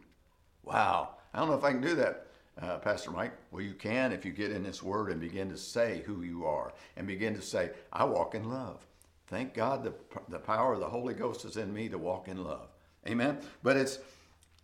Wow. 0.63 1.11
I 1.33 1.39
don't 1.39 1.47
know 1.47 1.55
if 1.55 1.63
I 1.63 1.71
can 1.71 1.81
do 1.81 1.95
that, 1.95 2.27
uh, 2.62 2.77
Pastor 2.77 3.12
Mike. 3.12 3.33
Well, 3.51 3.62
you 3.62 3.74
can 3.74 4.12
if 4.12 4.25
you 4.25 4.31
get 4.31 4.51
in 4.51 4.63
this 4.63 4.81
word 4.81 5.12
and 5.12 5.19
begin 5.19 5.50
to 5.50 5.57
say 5.57 6.03
who 6.05 6.21
you 6.21 6.45
are 6.45 6.74
and 6.95 7.07
begin 7.07 7.35
to 7.35 7.41
say, 7.41 7.71
I 7.91 8.05
walk 8.05 8.35
in 8.35 8.50
love. 8.50 8.85
Thank 9.27 9.53
God 9.53 9.83
the, 9.83 9.93
the 10.29 10.39
power 10.39 10.74
of 10.74 10.79
the 10.79 10.89
Holy 10.89 11.13
Ghost 11.13 11.45
is 11.45 11.57
in 11.57 11.74
me 11.74 11.89
to 11.89 11.97
walk 11.97 12.27
in 12.27 12.43
love. 12.43 12.69
Amen. 13.07 13.39
But 13.63 13.77
it's 13.77 14.00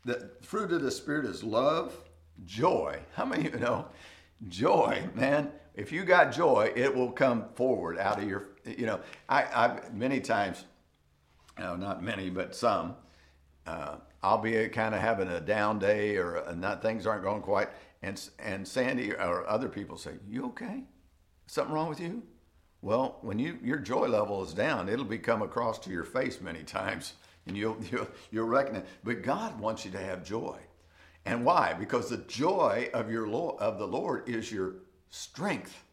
the 0.05 0.29
fruit 0.41 0.71
of 0.71 0.81
the 0.81 0.91
Spirit 0.91 1.25
is 1.25 1.43
love, 1.43 1.95
joy. 2.45 2.99
How 3.13 3.25
many 3.25 3.47
of 3.47 3.53
you 3.53 3.59
know 3.59 3.85
joy, 4.47 5.03
man? 5.13 5.51
If 5.75 5.91
you 5.91 6.03
got 6.03 6.31
joy, 6.31 6.71
it 6.75 6.93
will 6.93 7.11
come 7.11 7.45
forward 7.55 7.97
out 7.97 8.19
of 8.19 8.27
your, 8.27 8.49
you 8.65 8.85
know, 8.85 8.99
I, 9.29 9.45
I've 9.53 9.93
many 9.93 10.19
times, 10.19 10.65
no, 11.57 11.75
not 11.75 12.03
many, 12.03 12.29
but 12.29 12.55
some, 12.55 12.95
uh, 13.65 13.97
I'll 14.23 14.37
be 14.37 14.67
kind 14.69 14.93
of 14.95 15.01
having 15.01 15.27
a 15.27 15.39
down 15.39 15.79
day 15.79 16.17
or 16.17 16.43
not 16.55 16.81
things 16.81 17.05
aren't 17.05 17.23
going 17.23 17.41
quite, 17.41 17.69
and 18.01 18.21
and 18.39 18.67
Sandy 18.67 19.13
or 19.13 19.47
other 19.47 19.69
people 19.69 19.97
say, 19.97 20.13
"You 20.27 20.45
okay? 20.47 20.83
Something 21.47 21.73
wrong 21.73 21.89
with 21.89 21.99
you?" 21.99 22.23
Well, 22.81 23.17
when 23.21 23.37
you 23.37 23.59
your 23.63 23.77
joy 23.77 24.07
level 24.07 24.43
is 24.43 24.53
down, 24.53 24.89
it'll 24.89 25.05
be 25.05 25.19
come 25.19 25.41
across 25.41 25.77
to 25.79 25.89
your 25.89 26.03
face 26.03 26.41
many 26.41 26.63
times, 26.63 27.13
and 27.45 27.55
you'll 27.55 27.77
you'll, 27.91 28.07
you'll 28.31 28.47
reckon 28.47 28.75
it. 28.75 28.85
But 29.03 29.21
God 29.21 29.59
wants 29.59 29.85
you 29.85 29.91
to 29.91 29.99
have 29.99 30.23
joy, 30.23 30.57
and 31.25 31.45
why? 31.45 31.73
Because 31.73 32.09
the 32.09 32.17
joy 32.17 32.89
of 32.93 33.11
your 33.11 33.27
Lord, 33.27 33.59
of 33.59 33.77
the 33.77 33.87
Lord 33.87 34.27
is 34.27 34.51
your 34.51 34.75
strength, 35.09 35.83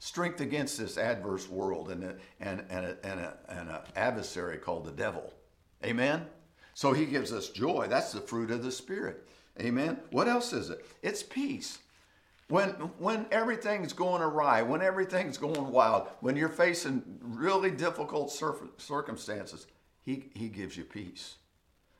strength 0.00 0.40
against 0.40 0.78
this 0.78 0.98
adverse 0.98 1.48
world 1.48 1.90
and 1.90 2.04
a, 2.04 2.16
and 2.40 2.64
and 2.68 2.86
a, 2.86 2.96
and, 3.04 3.20
a, 3.20 3.36
and 3.48 3.68
an 3.68 3.78
adversary 3.94 4.58
called 4.58 4.84
the 4.84 4.92
devil. 4.92 5.32
Amen. 5.84 6.26
So 6.80 6.94
He 6.94 7.04
gives 7.04 7.30
us 7.30 7.50
joy. 7.50 7.88
That's 7.90 8.10
the 8.10 8.22
fruit 8.22 8.50
of 8.50 8.62
the 8.62 8.72
Spirit. 8.72 9.28
Amen. 9.60 9.98
What 10.12 10.28
else 10.28 10.54
is 10.54 10.70
it? 10.70 10.82
It's 11.02 11.22
peace. 11.22 11.80
When, 12.48 12.70
when 12.96 13.26
everything's 13.30 13.92
going 13.92 14.22
awry, 14.22 14.62
when 14.62 14.80
everything's 14.80 15.36
going 15.36 15.70
wild, 15.70 16.08
when 16.20 16.36
you're 16.36 16.48
facing 16.48 17.02
really 17.20 17.70
difficult 17.70 18.32
circumstances, 18.78 19.66
he, 20.06 20.30
he 20.34 20.48
gives 20.48 20.74
you 20.74 20.84
peace. 20.84 21.34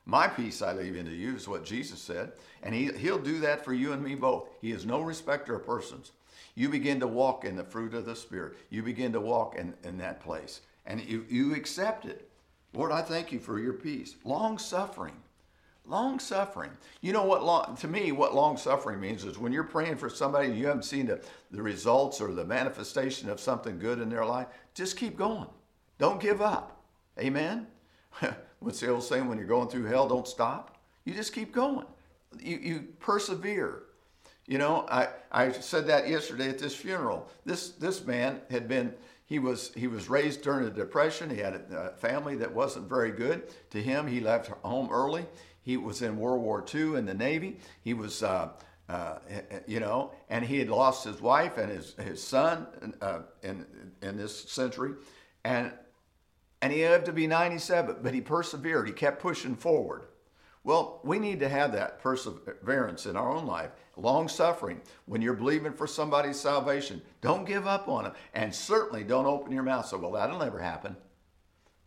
My 0.06 0.26
peace 0.26 0.62
I 0.62 0.72
leave 0.72 0.96
into 0.96 1.12
you 1.12 1.36
is 1.36 1.46
what 1.46 1.62
Jesus 1.62 2.00
said, 2.00 2.32
and 2.62 2.74
he, 2.74 2.90
He'll 2.90 3.18
do 3.18 3.38
that 3.40 3.62
for 3.62 3.74
you 3.74 3.92
and 3.92 4.02
me 4.02 4.14
both. 4.14 4.48
He 4.62 4.72
is 4.72 4.86
no 4.86 5.02
respecter 5.02 5.56
of 5.56 5.66
persons. 5.66 6.12
You 6.54 6.70
begin 6.70 7.00
to 7.00 7.06
walk 7.06 7.44
in 7.44 7.54
the 7.54 7.64
fruit 7.64 7.92
of 7.92 8.06
the 8.06 8.16
Spirit. 8.16 8.56
You 8.70 8.82
begin 8.82 9.12
to 9.12 9.20
walk 9.20 9.56
in, 9.56 9.74
in 9.84 9.98
that 9.98 10.22
place, 10.22 10.62
and 10.86 11.04
you, 11.04 11.26
you 11.28 11.54
accept 11.54 12.06
it. 12.06 12.29
Lord, 12.72 12.92
I 12.92 13.02
thank 13.02 13.32
you 13.32 13.38
for 13.38 13.58
your 13.58 13.72
peace. 13.72 14.14
Long 14.24 14.58
suffering. 14.58 15.14
Long 15.86 16.20
suffering. 16.20 16.70
You 17.00 17.12
know 17.12 17.24
what 17.24 17.44
long, 17.44 17.76
to 17.80 17.88
me, 17.88 18.12
what 18.12 18.34
long 18.34 18.56
suffering 18.56 19.00
means 19.00 19.24
is 19.24 19.38
when 19.38 19.52
you're 19.52 19.64
praying 19.64 19.96
for 19.96 20.08
somebody 20.08 20.48
and 20.48 20.56
you 20.56 20.66
haven't 20.66 20.84
seen 20.84 21.06
the, 21.06 21.20
the 21.50 21.62
results 21.62 22.20
or 22.20 22.32
the 22.32 22.44
manifestation 22.44 23.28
of 23.28 23.40
something 23.40 23.78
good 23.78 23.98
in 23.98 24.08
their 24.08 24.24
life, 24.24 24.46
just 24.74 24.96
keep 24.96 25.16
going. 25.16 25.48
Don't 25.98 26.20
give 26.20 26.40
up. 26.40 26.80
Amen? 27.18 27.66
What's 28.60 28.80
the 28.80 28.90
old 28.90 29.02
saying? 29.02 29.28
When 29.28 29.38
you're 29.38 29.46
going 29.46 29.68
through 29.68 29.86
hell, 29.86 30.08
don't 30.08 30.28
stop. 30.28 30.76
You 31.04 31.14
just 31.14 31.32
keep 31.32 31.52
going. 31.52 31.86
You, 32.38 32.58
you 32.58 32.88
persevere. 33.00 33.82
You 34.46 34.58
know, 34.58 34.86
I, 34.88 35.08
I 35.32 35.52
said 35.52 35.86
that 35.88 36.08
yesterday 36.08 36.48
at 36.48 36.58
this 36.58 36.74
funeral. 36.74 37.28
This, 37.44 37.70
this 37.70 38.04
man 38.04 38.40
had 38.50 38.68
been 38.68 38.94
he 39.30 39.38
was, 39.38 39.72
he 39.76 39.86
was 39.86 40.10
raised 40.10 40.42
during 40.42 40.64
the 40.64 40.72
Depression. 40.72 41.30
He 41.30 41.36
had 41.36 41.54
a 41.54 41.92
family 41.98 42.34
that 42.38 42.52
wasn't 42.52 42.88
very 42.88 43.12
good 43.12 43.44
to 43.70 43.80
him. 43.80 44.08
He 44.08 44.18
left 44.18 44.48
home 44.64 44.88
early. 44.90 45.24
He 45.62 45.76
was 45.76 46.02
in 46.02 46.16
World 46.16 46.42
War 46.42 46.64
II 46.74 46.96
in 46.96 47.06
the 47.06 47.14
Navy. 47.14 47.58
He 47.80 47.94
was, 47.94 48.24
uh, 48.24 48.48
uh, 48.88 49.18
you 49.68 49.78
know, 49.78 50.10
and 50.28 50.44
he 50.44 50.58
had 50.58 50.68
lost 50.68 51.04
his 51.04 51.22
wife 51.22 51.58
and 51.58 51.70
his, 51.70 51.94
his 51.94 52.20
son 52.20 52.66
uh, 53.00 53.20
in, 53.44 53.64
in 54.02 54.16
this 54.16 54.50
century. 54.50 54.94
And, 55.44 55.70
and 56.60 56.72
he 56.72 56.82
lived 56.82 57.06
to 57.06 57.12
be 57.12 57.28
97, 57.28 57.98
but 58.02 58.12
he 58.12 58.20
persevered. 58.20 58.88
He 58.88 58.92
kept 58.92 59.22
pushing 59.22 59.54
forward. 59.54 60.06
Well, 60.62 61.00
we 61.04 61.18
need 61.18 61.40
to 61.40 61.48
have 61.48 61.72
that 61.72 62.00
perseverance 62.00 63.06
in 63.06 63.16
our 63.16 63.32
own 63.32 63.46
life, 63.46 63.70
long 63.96 64.28
suffering. 64.28 64.82
When 65.06 65.22
you're 65.22 65.32
believing 65.32 65.72
for 65.72 65.86
somebody's 65.86 66.38
salvation, 66.38 67.00
don't 67.22 67.46
give 67.46 67.66
up 67.66 67.88
on 67.88 68.04
them. 68.04 68.12
And 68.34 68.54
certainly 68.54 69.02
don't 69.02 69.26
open 69.26 69.52
your 69.52 69.62
mouth. 69.62 69.86
So, 69.86 69.96
well, 69.96 70.12
that'll 70.12 70.38
never 70.38 70.58
happen. 70.58 70.96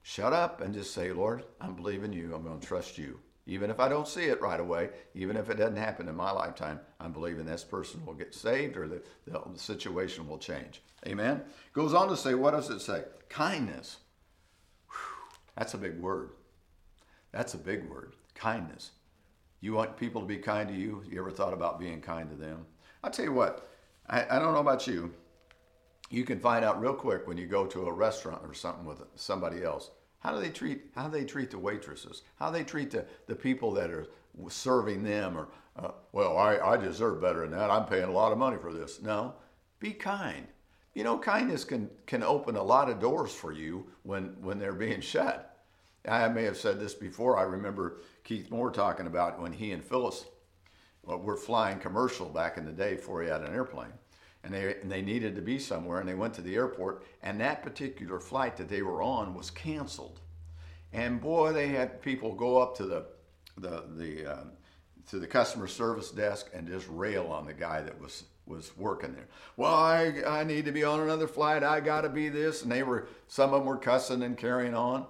Shut 0.01 0.33
up 0.33 0.59
and 0.61 0.73
just 0.73 0.93
say, 0.93 1.11
Lord, 1.11 1.43
I'm 1.61 1.75
believing 1.75 2.13
you. 2.13 2.33
I'm 2.33 2.43
going 2.43 2.59
to 2.59 2.67
trust 2.67 2.97
you. 2.97 3.19
Even 3.45 3.69
if 3.69 3.79
I 3.79 3.89
don't 3.89 4.07
see 4.07 4.23
it 4.23 4.41
right 4.41 4.59
away, 4.59 4.89
even 5.13 5.37
if 5.37 5.49
it 5.49 5.57
doesn't 5.57 5.75
happen 5.75 6.07
in 6.07 6.15
my 6.15 6.31
lifetime, 6.31 6.79
I'm 6.99 7.11
believing 7.11 7.45
this 7.45 7.63
person 7.63 8.05
will 8.05 8.13
get 8.13 8.33
saved 8.33 8.75
or 8.75 8.87
the, 8.87 9.03
the 9.27 9.41
situation 9.55 10.27
will 10.27 10.37
change. 10.37 10.81
Amen. 11.05 11.41
Goes 11.73 11.93
on 11.93 12.07
to 12.07 12.17
say, 12.17 12.33
what 12.33 12.51
does 12.51 12.69
it 12.69 12.79
say? 12.79 13.03
Kindness. 13.29 13.97
Whew, 14.87 15.37
that's 15.57 15.73
a 15.73 15.77
big 15.77 15.99
word. 15.99 16.31
That's 17.33 17.53
a 17.53 17.57
big 17.57 17.87
word 17.89 18.13
kindness. 18.35 18.91
You 19.61 19.73
want 19.73 19.97
people 19.97 20.21
to 20.21 20.27
be 20.27 20.37
kind 20.37 20.67
to 20.67 20.75
you? 20.75 21.03
You 21.09 21.19
ever 21.19 21.31
thought 21.31 21.53
about 21.53 21.79
being 21.79 22.01
kind 22.01 22.29
to 22.29 22.35
them? 22.35 22.65
I'll 23.03 23.11
tell 23.11 23.25
you 23.25 23.33
what, 23.33 23.69
I, 24.09 24.25
I 24.29 24.39
don't 24.39 24.53
know 24.53 24.59
about 24.59 24.87
you. 24.87 25.13
You 26.09 26.25
can 26.25 26.39
find 26.39 26.63
out 26.63 26.81
real 26.81 26.93
quick 26.93 27.27
when 27.27 27.37
you 27.37 27.47
go 27.47 27.65
to 27.65 27.87
a 27.87 27.91
restaurant 27.91 28.41
or 28.45 28.53
something 28.53 28.85
with 28.85 29.01
somebody 29.15 29.63
else. 29.63 29.91
How 30.19 30.33
do 30.33 30.39
they 30.39 30.49
treat 30.49 30.83
how 30.95 31.07
they 31.09 31.25
treat 31.25 31.51
the 31.51 31.57
waitresses? 31.57 32.21
How 32.35 32.49
do 32.49 32.57
they 32.57 32.63
treat 32.63 32.91
the, 32.91 33.05
the 33.27 33.35
people 33.35 33.71
that 33.73 33.89
are 33.89 34.07
serving 34.47 35.03
them 35.03 35.37
or 35.37 35.49
uh, 35.75 35.91
well, 36.11 36.37
I, 36.37 36.57
I 36.57 36.77
deserve 36.77 37.21
better 37.21 37.41
than 37.41 37.57
that. 37.57 37.71
I'm 37.71 37.85
paying 37.85 38.03
a 38.03 38.11
lot 38.11 38.31
of 38.31 38.37
money 38.37 38.57
for 38.57 38.71
this. 38.71 39.01
No, 39.01 39.33
be 39.79 39.91
kind. 39.91 40.47
You 40.93 41.03
know, 41.03 41.17
kindness 41.17 41.63
can 41.63 41.89
can 42.05 42.21
open 42.21 42.55
a 42.55 42.63
lot 42.63 42.89
of 42.89 42.99
doors 42.99 43.33
for 43.33 43.51
you 43.51 43.87
when 44.03 44.35
when 44.41 44.59
they're 44.59 44.73
being 44.73 45.01
shut. 45.13 45.52
I 46.07 46.27
may 46.27 46.43
have 46.43 46.57
said 46.57 46.79
this 46.79 46.93
before. 46.93 47.37
I 47.37 47.43
remember 47.43 48.01
Keith 48.23 48.51
Moore 48.51 48.71
talking 48.71 49.07
about 49.07 49.41
when 49.41 49.53
he 49.53 49.71
and 49.71 49.83
Phyllis 49.83 50.25
well, 51.03 51.19
were 51.19 51.37
flying 51.37 51.79
commercial 51.79 52.27
back 52.27 52.57
in 52.57 52.65
the 52.65 52.71
day 52.71 52.95
before 52.95 53.21
he 53.21 53.29
had 53.29 53.41
an 53.41 53.53
airplane. 53.53 53.93
And 54.43 54.53
they, 54.53 54.75
and 54.81 54.91
they 54.91 55.01
needed 55.01 55.35
to 55.35 55.41
be 55.41 55.57
somewhere, 55.57 56.01
and 56.01 56.09
they 56.09 56.15
went 56.15 56.33
to 56.33 56.41
the 56.41 56.55
airport, 56.55 57.05
and 57.21 57.39
that 57.39 57.63
particular 57.63 58.19
flight 58.19 58.57
that 58.57 58.67
they 58.67 58.81
were 58.81 59.01
on 59.01 59.33
was 59.33 59.49
canceled. 59.49 60.19
And 60.91 61.21
boy, 61.21 61.53
they 61.53 61.69
had 61.69 62.01
people 62.01 62.35
go 62.35 62.61
up 62.61 62.75
to 62.77 62.85
the, 62.85 63.05
the, 63.57 63.85
the, 63.95 64.29
uh, 64.29 64.43
to 65.11 65.19
the 65.19 65.27
customer 65.27 65.67
service 65.67 66.11
desk 66.11 66.49
and 66.53 66.67
just 66.67 66.87
rail 66.89 67.27
on 67.27 67.45
the 67.45 67.53
guy 67.53 67.81
that 67.81 67.99
was 68.01 68.25
was 68.45 68.75
working 68.77 69.13
there. 69.13 69.27
Well, 69.55 69.73
I, 69.73 70.21
I 70.27 70.43
need 70.43 70.65
to 70.65 70.71
be 70.71 70.83
on 70.83 70.99
another 70.99 71.27
flight. 71.27 71.63
I 71.63 71.79
got 71.79 72.01
to 72.01 72.09
be 72.09 72.29
this. 72.29 72.63
And 72.63 72.71
they 72.71 72.83
were, 72.83 73.07
some 73.27 73.53
of 73.53 73.61
them 73.61 73.65
were 73.65 73.77
cussing 73.77 74.21
and 74.23 74.37
carrying 74.37 74.75
on. 74.75 75.05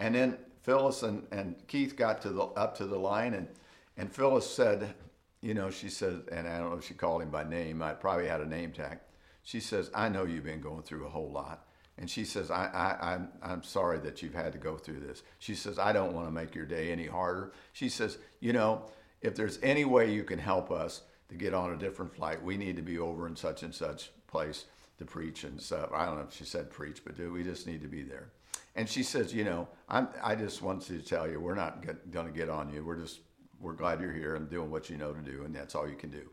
And 0.00 0.14
then 0.14 0.38
Phyllis 0.62 1.02
and, 1.02 1.26
and 1.30 1.56
Keith 1.66 1.96
got 1.96 2.22
to 2.22 2.30
the 2.30 2.42
up 2.42 2.76
to 2.78 2.86
the 2.86 2.98
line, 2.98 3.34
and 3.34 3.48
and 3.96 4.12
Phyllis 4.12 4.48
said, 4.48 4.94
you 5.40 5.54
know, 5.54 5.70
she 5.70 5.88
said, 5.88 6.22
and 6.30 6.48
I 6.48 6.58
don't 6.58 6.70
know 6.70 6.78
if 6.78 6.86
she 6.86 6.94
called 6.94 7.22
him 7.22 7.30
by 7.30 7.44
name. 7.44 7.82
I 7.82 7.92
probably 7.92 8.28
had 8.28 8.40
a 8.40 8.46
name 8.46 8.72
tag. 8.72 8.98
She 9.42 9.60
says, 9.60 9.90
I 9.94 10.08
know 10.08 10.24
you've 10.24 10.44
been 10.44 10.60
going 10.60 10.82
through 10.82 11.06
a 11.06 11.10
whole 11.10 11.30
lot. 11.30 11.66
And 11.96 12.08
she 12.08 12.24
says, 12.24 12.50
I, 12.50 12.66
I, 12.66 13.14
I'm, 13.14 13.28
I'm 13.42 13.62
sorry 13.62 13.98
that 14.00 14.22
you've 14.22 14.34
had 14.34 14.52
to 14.52 14.58
go 14.58 14.76
through 14.76 15.00
this. 15.00 15.22
She 15.40 15.54
says, 15.56 15.78
I 15.80 15.92
don't 15.92 16.12
want 16.12 16.28
to 16.28 16.32
make 16.32 16.54
your 16.54 16.64
day 16.64 16.92
any 16.92 17.06
harder. 17.06 17.52
She 17.72 17.88
says, 17.88 18.18
you 18.38 18.52
know, 18.52 18.84
if 19.20 19.34
there's 19.34 19.58
any 19.62 19.84
way 19.84 20.12
you 20.12 20.22
can 20.22 20.38
help 20.38 20.70
us 20.70 21.02
to 21.28 21.34
get 21.34 21.54
on 21.54 21.72
a 21.72 21.76
different 21.76 22.14
flight, 22.14 22.42
we 22.42 22.56
need 22.56 22.76
to 22.76 22.82
be 22.82 22.98
over 22.98 23.26
in 23.26 23.34
such 23.34 23.64
and 23.64 23.74
such 23.74 24.10
place 24.28 24.66
to 24.98 25.04
preach 25.04 25.42
and 25.42 25.60
stuff. 25.60 25.90
I 25.92 26.06
don't 26.06 26.16
know 26.16 26.26
if 26.28 26.34
she 26.34 26.44
said 26.44 26.70
preach, 26.70 27.02
but 27.04 27.16
dude, 27.16 27.32
we 27.32 27.42
just 27.42 27.66
need 27.66 27.82
to 27.82 27.88
be 27.88 28.02
there. 28.02 28.30
And 28.78 28.88
she 28.88 29.02
says, 29.02 29.34
you 29.34 29.42
know, 29.42 29.66
I'm, 29.88 30.06
I 30.22 30.36
just 30.36 30.62
want 30.62 30.82
to 30.82 31.00
tell 31.00 31.28
you, 31.28 31.40
we're 31.40 31.56
not 31.56 31.84
going 32.12 32.26
to 32.26 32.32
get 32.32 32.48
on 32.48 32.72
you. 32.72 32.84
We're 32.84 33.00
just, 33.00 33.18
we're 33.60 33.72
glad 33.72 34.00
you're 34.00 34.12
here 34.12 34.36
and 34.36 34.48
doing 34.48 34.70
what 34.70 34.88
you 34.88 34.96
know 34.96 35.12
to 35.12 35.20
do, 35.20 35.42
and 35.44 35.52
that's 35.52 35.74
all 35.74 35.88
you 35.88 35.96
can 35.96 36.10
do. 36.10 36.30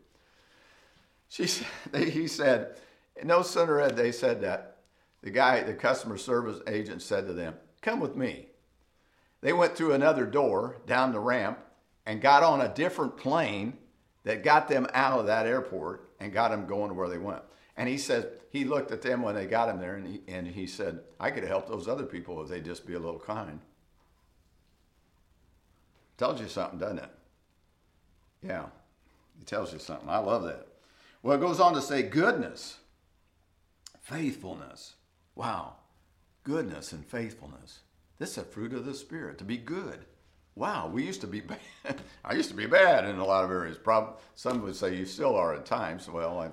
She, 1.28 1.48
he 1.92 2.28
said, 2.28 2.76
no 3.24 3.42
sooner 3.42 3.80
had 3.80 3.96
they 3.96 4.12
said 4.12 4.42
that, 4.42 4.76
the 5.24 5.30
guy, 5.30 5.64
the 5.64 5.74
customer 5.74 6.16
service 6.16 6.60
agent 6.68 7.02
said 7.02 7.26
to 7.26 7.32
them, 7.32 7.54
come 7.82 7.98
with 7.98 8.14
me. 8.14 8.46
They 9.40 9.52
went 9.52 9.76
through 9.76 9.94
another 9.94 10.24
door 10.24 10.76
down 10.86 11.10
the 11.10 11.18
ramp 11.18 11.58
and 12.06 12.22
got 12.22 12.44
on 12.44 12.60
a 12.60 12.72
different 12.72 13.16
plane 13.16 13.76
that 14.22 14.44
got 14.44 14.68
them 14.68 14.86
out 14.94 15.18
of 15.18 15.26
that 15.26 15.46
airport 15.46 16.12
and 16.20 16.32
got 16.32 16.52
them 16.52 16.66
going 16.66 16.90
to 16.90 16.94
where 16.94 17.08
they 17.08 17.18
went. 17.18 17.42
And 17.76 17.88
he 17.88 17.98
said, 17.98 18.30
he 18.50 18.64
looked 18.64 18.90
at 18.90 19.02
them 19.02 19.22
when 19.22 19.34
they 19.34 19.46
got 19.46 19.68
him 19.68 19.78
there 19.78 19.96
and 19.96 20.06
he, 20.06 20.20
and 20.28 20.46
he 20.46 20.66
said, 20.66 21.00
I 21.20 21.30
could 21.30 21.44
helped 21.44 21.68
those 21.68 21.88
other 21.88 22.06
people 22.06 22.42
if 22.42 22.48
they'd 22.48 22.64
just 22.64 22.86
be 22.86 22.94
a 22.94 22.98
little 22.98 23.20
kind. 23.20 23.60
Tells 26.16 26.40
you 26.40 26.48
something, 26.48 26.78
doesn't 26.78 26.98
it? 26.98 27.10
Yeah, 28.42 28.66
it 29.40 29.46
tells 29.46 29.72
you 29.72 29.78
something. 29.78 30.08
I 30.08 30.18
love 30.18 30.44
that. 30.44 30.66
Well, 31.22 31.36
it 31.36 31.40
goes 31.40 31.60
on 31.60 31.74
to 31.74 31.82
say 31.82 32.02
goodness, 32.02 32.78
faithfulness. 34.00 34.94
Wow, 35.34 35.74
goodness 36.44 36.92
and 36.92 37.04
faithfulness. 37.04 37.80
This 38.18 38.32
is 38.32 38.38
a 38.38 38.44
fruit 38.44 38.72
of 38.72 38.86
the 38.86 38.94
Spirit, 38.94 39.36
to 39.38 39.44
be 39.44 39.58
good. 39.58 40.06
Wow, 40.54 40.88
we 40.88 41.04
used 41.04 41.20
to 41.20 41.26
be 41.26 41.40
bad. 41.84 42.00
I 42.24 42.34
used 42.34 42.48
to 42.48 42.56
be 42.56 42.66
bad 42.66 43.04
in 43.04 43.18
a 43.18 43.24
lot 43.26 43.44
of 43.44 43.50
areas. 43.50 43.76
Probably, 43.76 44.14
some 44.34 44.62
would 44.62 44.76
say 44.76 44.94
you 44.94 45.04
still 45.04 45.36
are 45.36 45.54
at 45.54 45.66
times. 45.66 46.08
Well, 46.08 46.38
I 46.38 46.50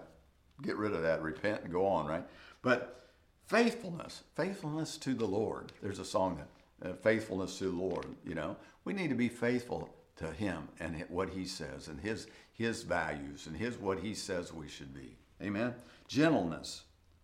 get 0.62 0.78
rid 0.78 0.94
of 0.94 1.02
that, 1.02 1.22
repent, 1.22 1.64
and 1.64 1.72
go 1.72 1.86
on, 1.86 2.06
right? 2.06 2.24
But 2.62 3.10
faithfulness, 3.48 4.24
faithfulness 4.36 4.98
to 4.98 5.14
the 5.14 5.26
Lord. 5.26 5.72
There's 5.82 6.00
a 6.00 6.06
song 6.06 6.38
that 6.82 6.90
uh, 6.90 6.94
faithfulness 6.96 7.58
to 7.60 7.66
the 7.66 7.76
Lord. 7.76 8.06
You 8.26 8.36
know, 8.36 8.56
we 8.86 8.94
need 8.94 9.10
to 9.10 9.16
be 9.16 9.30
faithful 9.30 9.90
to 10.18 10.32
Him 10.32 10.68
and 10.80 11.04
what 11.10 11.30
He 11.30 11.46
says 11.46 11.88
and 11.88 12.00
His 12.00 12.28
His 12.54 12.84
values 12.84 13.48
and 13.48 13.56
His 13.56 13.78
what 13.78 14.00
He 14.00 14.14
says 14.14 14.54
we 14.54 14.68
should 14.68 14.94
be. 14.94 15.18
Amen. 15.42 15.74
Gentleness. 16.08 16.84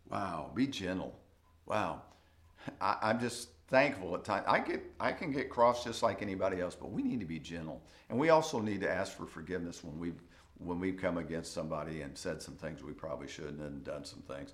Wow, 0.10 0.52
be 0.56 0.66
gentle. 0.66 1.14
Wow, 1.68 2.02
I, 2.82 2.98
I'm 3.04 3.20
just 3.20 3.50
thankful 3.68 4.16
at 4.16 4.24
times. 4.24 4.46
I 4.48 4.60
get 4.60 4.84
I 5.00 5.12
can 5.12 5.32
get 5.32 5.50
cross 5.50 5.84
just 5.84 6.02
like 6.02 6.22
anybody 6.22 6.62
else, 6.62 6.76
but 6.76 6.92
we 6.92 7.04
need 7.04 7.20
to 7.20 7.28
be 7.28 7.40
gentle, 7.40 7.82
and 8.10 8.18
we 8.18 8.30
also 8.30 8.60
need 8.60 8.82
to 8.82 8.92
ask 8.92 9.16
for 9.16 9.28
forgiveness 9.28 9.84
when 9.84 10.00
we've 10.00 10.22
when 10.60 10.80
we've 10.80 10.98
come 10.98 11.18
against 11.18 11.54
somebody 11.54 12.02
and 12.02 12.18
said 12.18 12.42
some 12.42 12.56
things 12.56 12.84
we 12.84 12.92
probably 12.92 13.28
shouldn't 13.28 13.62
and 13.62 13.84
done 13.84 14.06
some 14.06 14.22
things. 14.22 14.52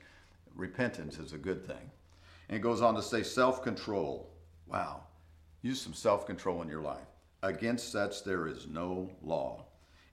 Repentance 0.56 1.18
is 1.18 1.34
a 1.34 1.38
good 1.38 1.66
thing. 1.66 1.92
And 2.48 2.58
it 2.58 2.62
goes 2.62 2.82
on 2.82 2.96
to 2.96 3.02
say 3.02 3.24
self 3.24 3.64
control. 3.64 4.30
Wow. 4.68 5.04
Use 5.62 5.82
some 5.82 5.94
self 5.94 6.26
control 6.26 6.62
in 6.62 6.70
your 6.70 6.82
life. 6.82 7.08
Against 7.42 7.92
such 7.92 8.24
there 8.24 8.48
is 8.48 8.68
no 8.68 9.10
law. 9.24 9.66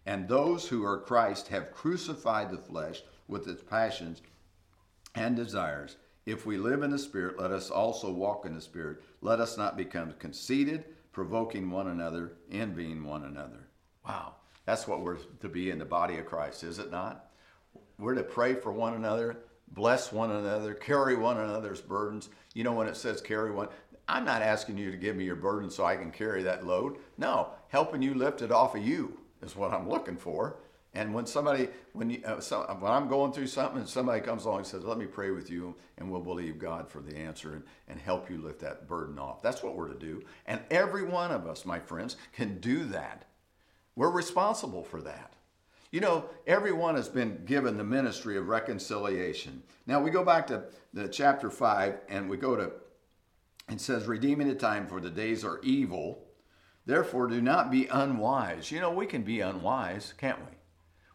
And 0.06 0.26
those 0.26 0.66
who 0.66 0.84
are 0.84 0.98
Christ 0.98 1.48
have 1.48 1.72
crucified 1.72 2.50
the 2.50 2.58
flesh 2.58 3.02
with 3.28 3.46
its 3.46 3.62
passions 3.62 4.22
and 5.14 5.36
desires. 5.36 5.96
If 6.24 6.46
we 6.46 6.56
live 6.56 6.82
in 6.82 6.90
the 6.90 6.98
Spirit, 6.98 7.38
let 7.38 7.50
us 7.50 7.70
also 7.70 8.12
walk 8.12 8.46
in 8.46 8.54
the 8.54 8.60
Spirit. 8.60 9.02
Let 9.20 9.40
us 9.40 9.56
not 9.56 9.76
become 9.76 10.14
conceited, 10.18 10.84
provoking 11.12 11.70
one 11.70 11.88
another, 11.88 12.32
envying 12.50 13.04
one 13.04 13.24
another. 13.24 13.68
Wow. 14.06 14.36
That's 14.64 14.86
what 14.86 15.00
we're 15.00 15.16
to 15.40 15.48
be 15.48 15.70
in 15.70 15.78
the 15.78 15.84
body 15.84 16.18
of 16.18 16.26
Christ, 16.26 16.62
is 16.62 16.78
it 16.78 16.90
not? 16.90 17.26
We're 17.98 18.14
to 18.14 18.22
pray 18.22 18.54
for 18.54 18.72
one 18.72 18.94
another, 18.94 19.38
bless 19.68 20.12
one 20.12 20.30
another, 20.30 20.74
carry 20.74 21.16
one 21.16 21.38
another's 21.38 21.80
burdens. 21.80 22.28
You 22.54 22.64
know, 22.64 22.72
when 22.72 22.88
it 22.88 22.96
says 22.96 23.20
carry 23.20 23.50
one, 23.50 23.68
I'm 24.08 24.24
not 24.24 24.42
asking 24.42 24.78
you 24.78 24.90
to 24.90 24.96
give 24.96 25.16
me 25.16 25.24
your 25.24 25.36
burden 25.36 25.70
so 25.70 25.84
I 25.84 25.96
can 25.96 26.10
carry 26.10 26.42
that 26.44 26.66
load. 26.66 26.98
No, 27.18 27.50
helping 27.68 28.02
you 28.02 28.14
lift 28.14 28.42
it 28.42 28.52
off 28.52 28.74
of 28.74 28.84
you 28.84 29.18
is 29.42 29.56
what 29.56 29.72
I'm 29.72 29.88
looking 29.88 30.16
for. 30.16 30.56
And 30.94 31.14
when 31.14 31.24
somebody, 31.24 31.68
when 31.94 32.10
you, 32.10 32.22
uh, 32.24 32.40
so, 32.40 32.60
when 32.78 32.92
I'm 32.92 33.08
going 33.08 33.32
through 33.32 33.46
something 33.46 33.78
and 33.78 33.88
somebody 33.88 34.20
comes 34.20 34.44
along 34.44 34.58
and 34.58 34.66
says, 34.66 34.84
"Let 34.84 34.98
me 34.98 35.06
pray 35.06 35.30
with 35.30 35.50
you," 35.50 35.74
and 35.96 36.10
we'll 36.10 36.20
believe 36.20 36.58
God 36.58 36.86
for 36.86 37.00
the 37.00 37.16
answer 37.16 37.54
and, 37.54 37.62
and 37.88 37.98
help 37.98 38.28
you 38.28 38.36
lift 38.36 38.60
that 38.60 38.86
burden 38.86 39.18
off. 39.18 39.40
That's 39.40 39.62
what 39.62 39.74
we're 39.74 39.88
to 39.88 39.98
do. 39.98 40.22
And 40.46 40.60
every 40.70 41.04
one 41.04 41.30
of 41.30 41.46
us, 41.46 41.64
my 41.64 41.78
friends, 41.78 42.16
can 42.32 42.60
do 42.60 42.84
that. 42.86 43.24
We're 43.96 44.10
responsible 44.10 44.84
for 44.84 45.00
that. 45.02 45.32
You 45.90 46.00
know, 46.00 46.24
everyone 46.46 46.94
has 46.94 47.08
been 47.08 47.44
given 47.44 47.76
the 47.76 47.84
ministry 47.84 48.38
of 48.38 48.48
reconciliation. 48.48 49.62
Now 49.86 50.00
we 50.00 50.10
go 50.10 50.24
back 50.24 50.46
to 50.46 50.64
the 50.94 51.08
chapter 51.08 51.50
five, 51.50 52.00
and 52.08 52.30
we 52.30 52.38
go 52.38 52.56
to. 52.56 52.72
It 53.68 53.80
says, 53.80 54.06
"Redeeming 54.06 54.48
the 54.48 54.54
time, 54.54 54.86
for 54.86 55.00
the 55.00 55.10
days 55.10 55.44
are 55.44 55.60
evil." 55.62 56.26
Therefore, 56.84 57.28
do 57.28 57.40
not 57.40 57.70
be 57.70 57.86
unwise. 57.86 58.72
You 58.72 58.80
know, 58.80 58.90
we 58.90 59.06
can 59.06 59.22
be 59.22 59.40
unwise, 59.40 60.14
can't 60.18 60.38
we? 60.40 60.56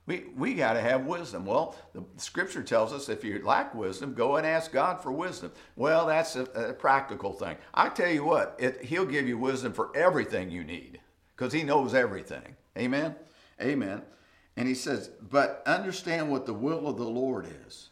We, 0.05 0.29
we 0.37 0.53
got 0.53 0.73
to 0.73 0.81
have 0.81 1.05
wisdom. 1.05 1.45
Well, 1.45 1.75
the 1.93 2.05
scripture 2.15 2.63
tells 2.63 2.93
us 2.93 3.09
if 3.09 3.25
you 3.25 3.43
lack 3.43 3.75
wisdom, 3.75 4.13
go 4.13 4.37
and 4.37 4.47
ask 4.47 4.71
God 4.71 5.03
for 5.03 5.11
wisdom. 5.11 5.51
Well, 5.75 6.05
that's 6.05 6.37
a, 6.37 6.43
a 6.43 6.73
practical 6.73 7.33
thing. 7.33 7.57
I 7.73 7.89
tell 7.89 8.09
you 8.09 8.23
what, 8.23 8.55
it, 8.57 8.85
He'll 8.85 9.05
give 9.05 9.27
you 9.27 9.37
wisdom 9.37 9.73
for 9.73 9.91
everything 9.93 10.49
you 10.49 10.63
need 10.63 11.01
because 11.35 11.51
He 11.51 11.63
knows 11.63 11.93
everything. 11.93 12.55
Amen? 12.77 13.15
Amen. 13.61 14.01
And 14.55 14.67
He 14.67 14.75
says, 14.75 15.09
but 15.29 15.63
understand 15.65 16.29
what 16.29 16.45
the 16.45 16.53
will 16.53 16.87
of 16.87 16.97
the 16.97 17.03
Lord 17.03 17.47
is. 17.67 17.89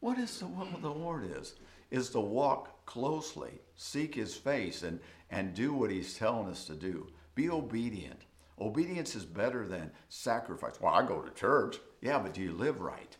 What 0.00 0.18
is 0.18 0.38
the 0.38 0.46
will 0.46 0.68
of 0.74 0.82
the 0.82 0.90
Lord 0.90 1.30
is? 1.38 1.54
Is 1.90 2.10
to 2.10 2.20
walk 2.20 2.84
closely, 2.86 3.60
seek 3.76 4.14
His 4.14 4.34
face, 4.34 4.82
and, 4.82 5.00
and 5.30 5.54
do 5.54 5.72
what 5.72 5.90
He's 5.90 6.14
telling 6.14 6.48
us 6.48 6.64
to 6.66 6.74
do. 6.74 7.08
Be 7.34 7.50
obedient. 7.50 8.22
Obedience 8.60 9.14
is 9.16 9.24
better 9.24 9.66
than 9.66 9.90
sacrifice. 10.08 10.80
Well, 10.80 10.94
I 10.94 11.06
go 11.06 11.20
to 11.20 11.30
church. 11.34 11.78
Yeah, 12.00 12.18
but 12.18 12.34
do 12.34 12.42
you 12.42 12.52
live 12.52 12.80
right? 12.80 13.16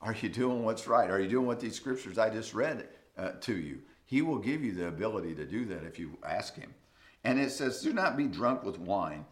Are 0.00 0.16
you 0.20 0.28
doing 0.28 0.64
what's 0.64 0.88
right? 0.88 1.10
Are 1.10 1.20
you 1.20 1.28
doing 1.28 1.46
what 1.46 1.60
these 1.60 1.76
scriptures 1.76 2.18
I 2.18 2.30
just 2.30 2.54
read 2.54 2.88
uh, 3.16 3.32
to 3.42 3.56
you? 3.56 3.80
He 4.04 4.20
will 4.20 4.38
give 4.38 4.64
you 4.64 4.72
the 4.72 4.88
ability 4.88 5.34
to 5.36 5.46
do 5.46 5.64
that 5.66 5.84
if 5.84 5.98
you 5.98 6.18
ask 6.24 6.56
Him. 6.56 6.74
And 7.24 7.38
it 7.38 7.52
says, 7.52 7.80
Do 7.80 7.92
not 7.92 8.16
be 8.16 8.26
drunk 8.26 8.64
with 8.64 8.78
wine, 8.80 9.24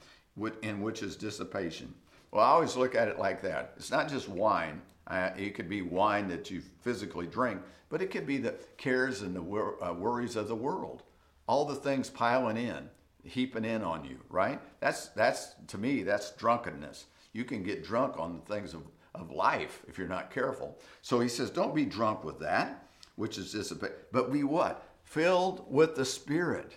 in 0.62 0.80
which 0.80 1.02
is 1.02 1.16
dissipation. 1.16 1.94
Well, 2.30 2.44
I 2.44 2.50
always 2.50 2.76
look 2.76 2.94
at 2.94 3.08
it 3.08 3.18
like 3.18 3.42
that. 3.42 3.74
It's 3.76 3.90
not 3.90 4.08
just 4.08 4.28
wine. 4.28 4.80
Uh, 5.06 5.30
it 5.36 5.54
could 5.54 5.68
be 5.68 5.82
wine 5.82 6.28
that 6.28 6.50
you 6.50 6.62
physically 6.82 7.26
drink, 7.26 7.60
but 7.88 8.00
it 8.00 8.10
could 8.10 8.26
be 8.26 8.38
the 8.38 8.54
cares 8.76 9.22
and 9.22 9.34
the 9.34 9.42
wor- 9.42 9.82
uh, 9.82 9.92
worries 9.92 10.36
of 10.36 10.46
the 10.46 10.54
world. 10.54 11.02
All 11.48 11.64
the 11.64 11.74
things 11.74 12.08
piling 12.08 12.56
in 12.56 12.88
heaping 13.24 13.64
in 13.64 13.82
on 13.82 14.04
you, 14.04 14.18
right? 14.28 14.60
That's 14.80 15.08
that's 15.08 15.54
to 15.68 15.78
me 15.78 16.02
that's 16.02 16.30
drunkenness. 16.32 17.06
You 17.32 17.44
can 17.44 17.62
get 17.62 17.84
drunk 17.84 18.18
on 18.18 18.34
the 18.34 18.54
things 18.54 18.74
of, 18.74 18.82
of 19.14 19.30
life 19.30 19.82
if 19.88 19.98
you're 19.98 20.08
not 20.08 20.30
careful. 20.32 20.78
So 21.02 21.20
he 21.20 21.28
says, 21.28 21.50
don't 21.50 21.74
be 21.74 21.84
drunk 21.84 22.24
with 22.24 22.40
that, 22.40 22.88
which 23.16 23.38
is 23.38 23.52
dissipate, 23.52 23.92
but 24.12 24.32
be 24.32 24.42
what? 24.42 24.86
Filled 25.04 25.64
with 25.72 25.94
the 25.94 26.04
Spirit. 26.04 26.72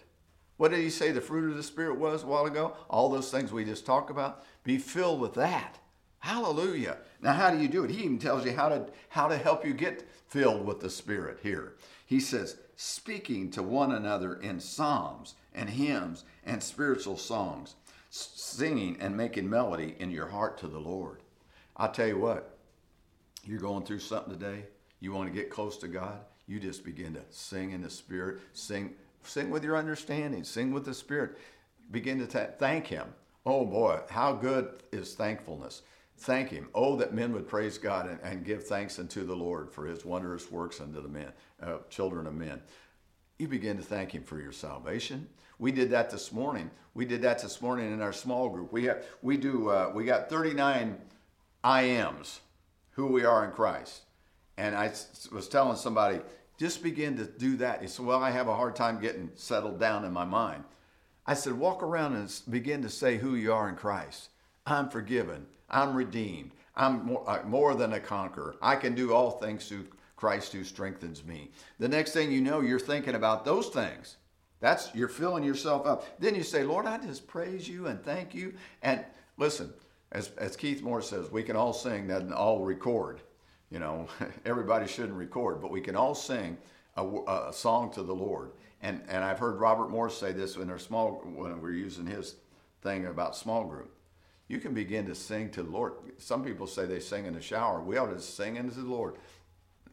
What 0.57 0.71
did 0.71 0.81
he 0.81 0.89
say 0.89 1.11
the 1.11 1.21
fruit 1.21 1.49
of 1.49 1.57
the 1.57 1.63
Spirit 1.63 1.99
was 1.99 2.23
a 2.23 2.27
while 2.27 2.45
ago? 2.45 2.75
All 2.89 3.09
those 3.09 3.31
things 3.31 3.51
we 3.51 3.65
just 3.65 3.85
talked 3.85 4.09
about. 4.09 4.43
Be 4.63 4.77
filled 4.77 5.19
with 5.19 5.33
that. 5.33 5.79
Hallelujah. 6.19 6.97
Now, 7.21 7.33
how 7.33 7.51
do 7.51 7.59
you 7.59 7.67
do 7.67 7.83
it? 7.83 7.91
He 7.91 8.03
even 8.03 8.19
tells 8.19 8.45
you 8.45 8.53
how 8.53 8.69
to 8.69 8.85
how 9.09 9.27
to 9.27 9.37
help 9.37 9.65
you 9.65 9.73
get 9.73 10.07
filled 10.27 10.65
with 10.65 10.79
the 10.79 10.89
Spirit 10.89 11.39
here. 11.43 11.75
He 12.05 12.19
says, 12.19 12.57
speaking 12.75 13.51
to 13.51 13.63
one 13.63 13.91
another 13.91 14.35
in 14.35 14.59
psalms 14.59 15.35
and 15.53 15.69
hymns 15.69 16.23
and 16.45 16.61
spiritual 16.63 17.17
songs, 17.17 17.75
singing 18.09 18.97
and 18.99 19.17
making 19.17 19.49
melody 19.49 19.95
in 19.99 20.11
your 20.11 20.27
heart 20.27 20.57
to 20.59 20.67
the 20.67 20.79
Lord. 20.79 21.21
I'll 21.75 21.91
tell 21.91 22.07
you 22.07 22.19
what, 22.19 22.57
you're 23.43 23.59
going 23.59 23.83
through 23.83 23.99
something 23.99 24.31
today, 24.31 24.65
you 24.99 25.11
want 25.11 25.27
to 25.27 25.35
get 25.35 25.49
close 25.49 25.77
to 25.77 25.87
God, 25.87 26.19
you 26.45 26.59
just 26.59 26.85
begin 26.85 27.13
to 27.15 27.21
sing 27.31 27.71
in 27.71 27.81
the 27.81 27.89
Spirit, 27.89 28.39
sing, 28.53 28.93
sing 29.23 29.49
with 29.49 29.63
your 29.63 29.77
understanding, 29.77 30.43
sing 30.43 30.71
with 30.71 30.85
the 30.85 30.93
Spirit. 30.93 31.37
Begin 31.91 32.19
to 32.19 32.27
th- 32.27 32.51
thank 32.59 32.87
Him. 32.87 33.13
Oh 33.45 33.65
boy, 33.65 33.99
how 34.09 34.33
good 34.33 34.83
is 34.91 35.13
thankfulness. 35.15 35.81
Thank 36.17 36.49
Him. 36.49 36.69
Oh, 36.73 36.95
that 36.97 37.13
men 37.13 37.33
would 37.33 37.47
praise 37.47 37.77
God 37.77 38.07
and, 38.07 38.19
and 38.21 38.45
give 38.45 38.65
thanks 38.65 38.99
unto 38.99 39.25
the 39.25 39.35
Lord 39.35 39.71
for 39.71 39.85
His 39.85 40.05
wondrous 40.05 40.51
works 40.51 40.79
unto 40.79 41.01
the 41.01 41.09
men, 41.09 41.31
uh, 41.61 41.77
children 41.89 42.27
of 42.27 42.33
men. 42.33 42.61
You 43.39 43.47
begin 43.47 43.77
to 43.77 43.83
thank 43.83 44.13
Him 44.13 44.23
for 44.23 44.39
your 44.39 44.51
salvation. 44.51 45.27
We 45.59 45.71
did 45.71 45.91
that 45.91 46.09
this 46.09 46.31
morning. 46.31 46.69
We 46.93 47.05
did 47.05 47.21
that 47.23 47.41
this 47.41 47.61
morning 47.61 47.91
in 47.91 48.01
our 48.01 48.13
small 48.13 48.49
group. 48.49 48.71
We 48.71 48.85
have 48.85 49.03
we 49.21 49.37
do 49.37 49.69
uh, 49.69 49.91
we 49.93 50.05
got 50.05 50.29
39 50.29 50.97
I 51.63 52.09
who 52.91 53.07
we 53.07 53.23
are 53.23 53.45
in 53.45 53.51
Christ. 53.51 54.01
And 54.57 54.75
I 54.75 54.91
was 55.31 55.47
telling 55.47 55.77
somebody, 55.77 56.19
just 56.57 56.83
begin 56.83 57.17
to 57.17 57.25
do 57.25 57.57
that. 57.57 57.81
He 57.81 57.87
said, 57.87 58.05
Well, 58.05 58.21
I 58.23 58.31
have 58.31 58.47
a 58.47 58.55
hard 58.55 58.75
time 58.75 59.01
getting 59.01 59.31
settled 59.35 59.79
down 59.79 60.05
in 60.05 60.13
my 60.13 60.25
mind. 60.25 60.63
I 61.25 61.33
said, 61.33 61.53
Walk 61.53 61.83
around 61.83 62.15
and 62.15 62.41
begin 62.49 62.81
to 62.83 62.89
say 62.89 63.17
who 63.17 63.35
you 63.35 63.53
are 63.53 63.69
in 63.69 63.75
Christ. 63.75 64.29
I'm 64.65 64.89
forgiven. 64.89 65.45
I'm 65.69 65.95
redeemed. 65.95 66.51
I'm 66.75 67.05
more, 67.05 67.29
uh, 67.29 67.43
more 67.45 67.75
than 67.75 67.93
a 67.93 67.99
conqueror. 67.99 68.55
I 68.61 68.75
can 68.75 68.95
do 68.95 69.13
all 69.13 69.31
things 69.31 69.67
through 69.67 69.87
Christ 70.15 70.53
who 70.53 70.63
strengthens 70.63 71.23
me. 71.23 71.51
The 71.79 71.87
next 71.87 72.13
thing 72.13 72.31
you 72.31 72.41
know, 72.41 72.61
you're 72.61 72.79
thinking 72.79 73.15
about 73.15 73.45
those 73.45 73.67
things. 73.67 74.17
That's 74.59 74.93
you're 74.95 75.09
filling 75.09 75.43
yourself 75.43 75.85
up. 75.85 76.05
Then 76.19 76.35
you 76.35 76.43
say, 76.43 76.63
Lord, 76.63 76.85
I 76.85 76.97
just 76.97 77.27
praise 77.27 77.67
you 77.67 77.87
and 77.87 78.01
thank 78.03 78.33
you. 78.33 78.53
And 78.81 79.03
listen, 79.37 79.73
as, 80.13 80.29
as 80.37 80.55
Keith 80.55 80.81
Moore 80.81 81.01
says, 81.01 81.29
we 81.29 81.43
can 81.43 81.55
all 81.55 81.73
sing 81.73 82.07
that 82.07 82.21
and 82.21 82.33
all 82.33 82.63
record. 82.63 83.19
You 83.73 83.79
know, 83.79 84.07
everybody 84.45 84.87
shouldn't 84.87 85.17
record, 85.17 85.59
but 85.59 85.71
we 85.71 85.81
can 85.81 85.95
all 85.95 86.13
sing 86.13 86.57
a, 86.95 87.03
a 87.03 87.51
song 87.51 87.91
to 87.93 88.03
the 88.03 88.13
Lord. 88.13 88.51
And 88.83 89.01
and 89.09 89.23
I've 89.23 89.39
heard 89.39 89.59
Robert 89.59 89.89
Morris 89.89 90.15
say 90.15 90.31
this 90.31 90.55
in 90.57 90.69
our 90.69 90.77
small 90.77 91.23
when 91.25 91.59
we 91.59 91.69
are 91.71 91.73
using 91.73 92.05
his 92.05 92.35
thing 92.83 93.07
about 93.07 93.35
small 93.35 93.63
group. 93.63 93.91
You 94.47 94.59
can 94.59 94.75
begin 94.75 95.07
to 95.07 95.15
sing 95.15 95.49
to 95.51 95.63
the 95.63 95.71
Lord. 95.71 95.93
Some 96.19 96.43
people 96.43 96.67
say 96.67 96.85
they 96.85 96.99
sing 96.99 97.25
in 97.25 97.33
the 97.33 97.41
shower. 97.41 97.81
We 97.81 97.97
ought 97.97 98.13
to 98.13 98.19
sing 98.21 98.57
into 98.57 98.79
the 98.79 98.89
Lord. 98.89 99.15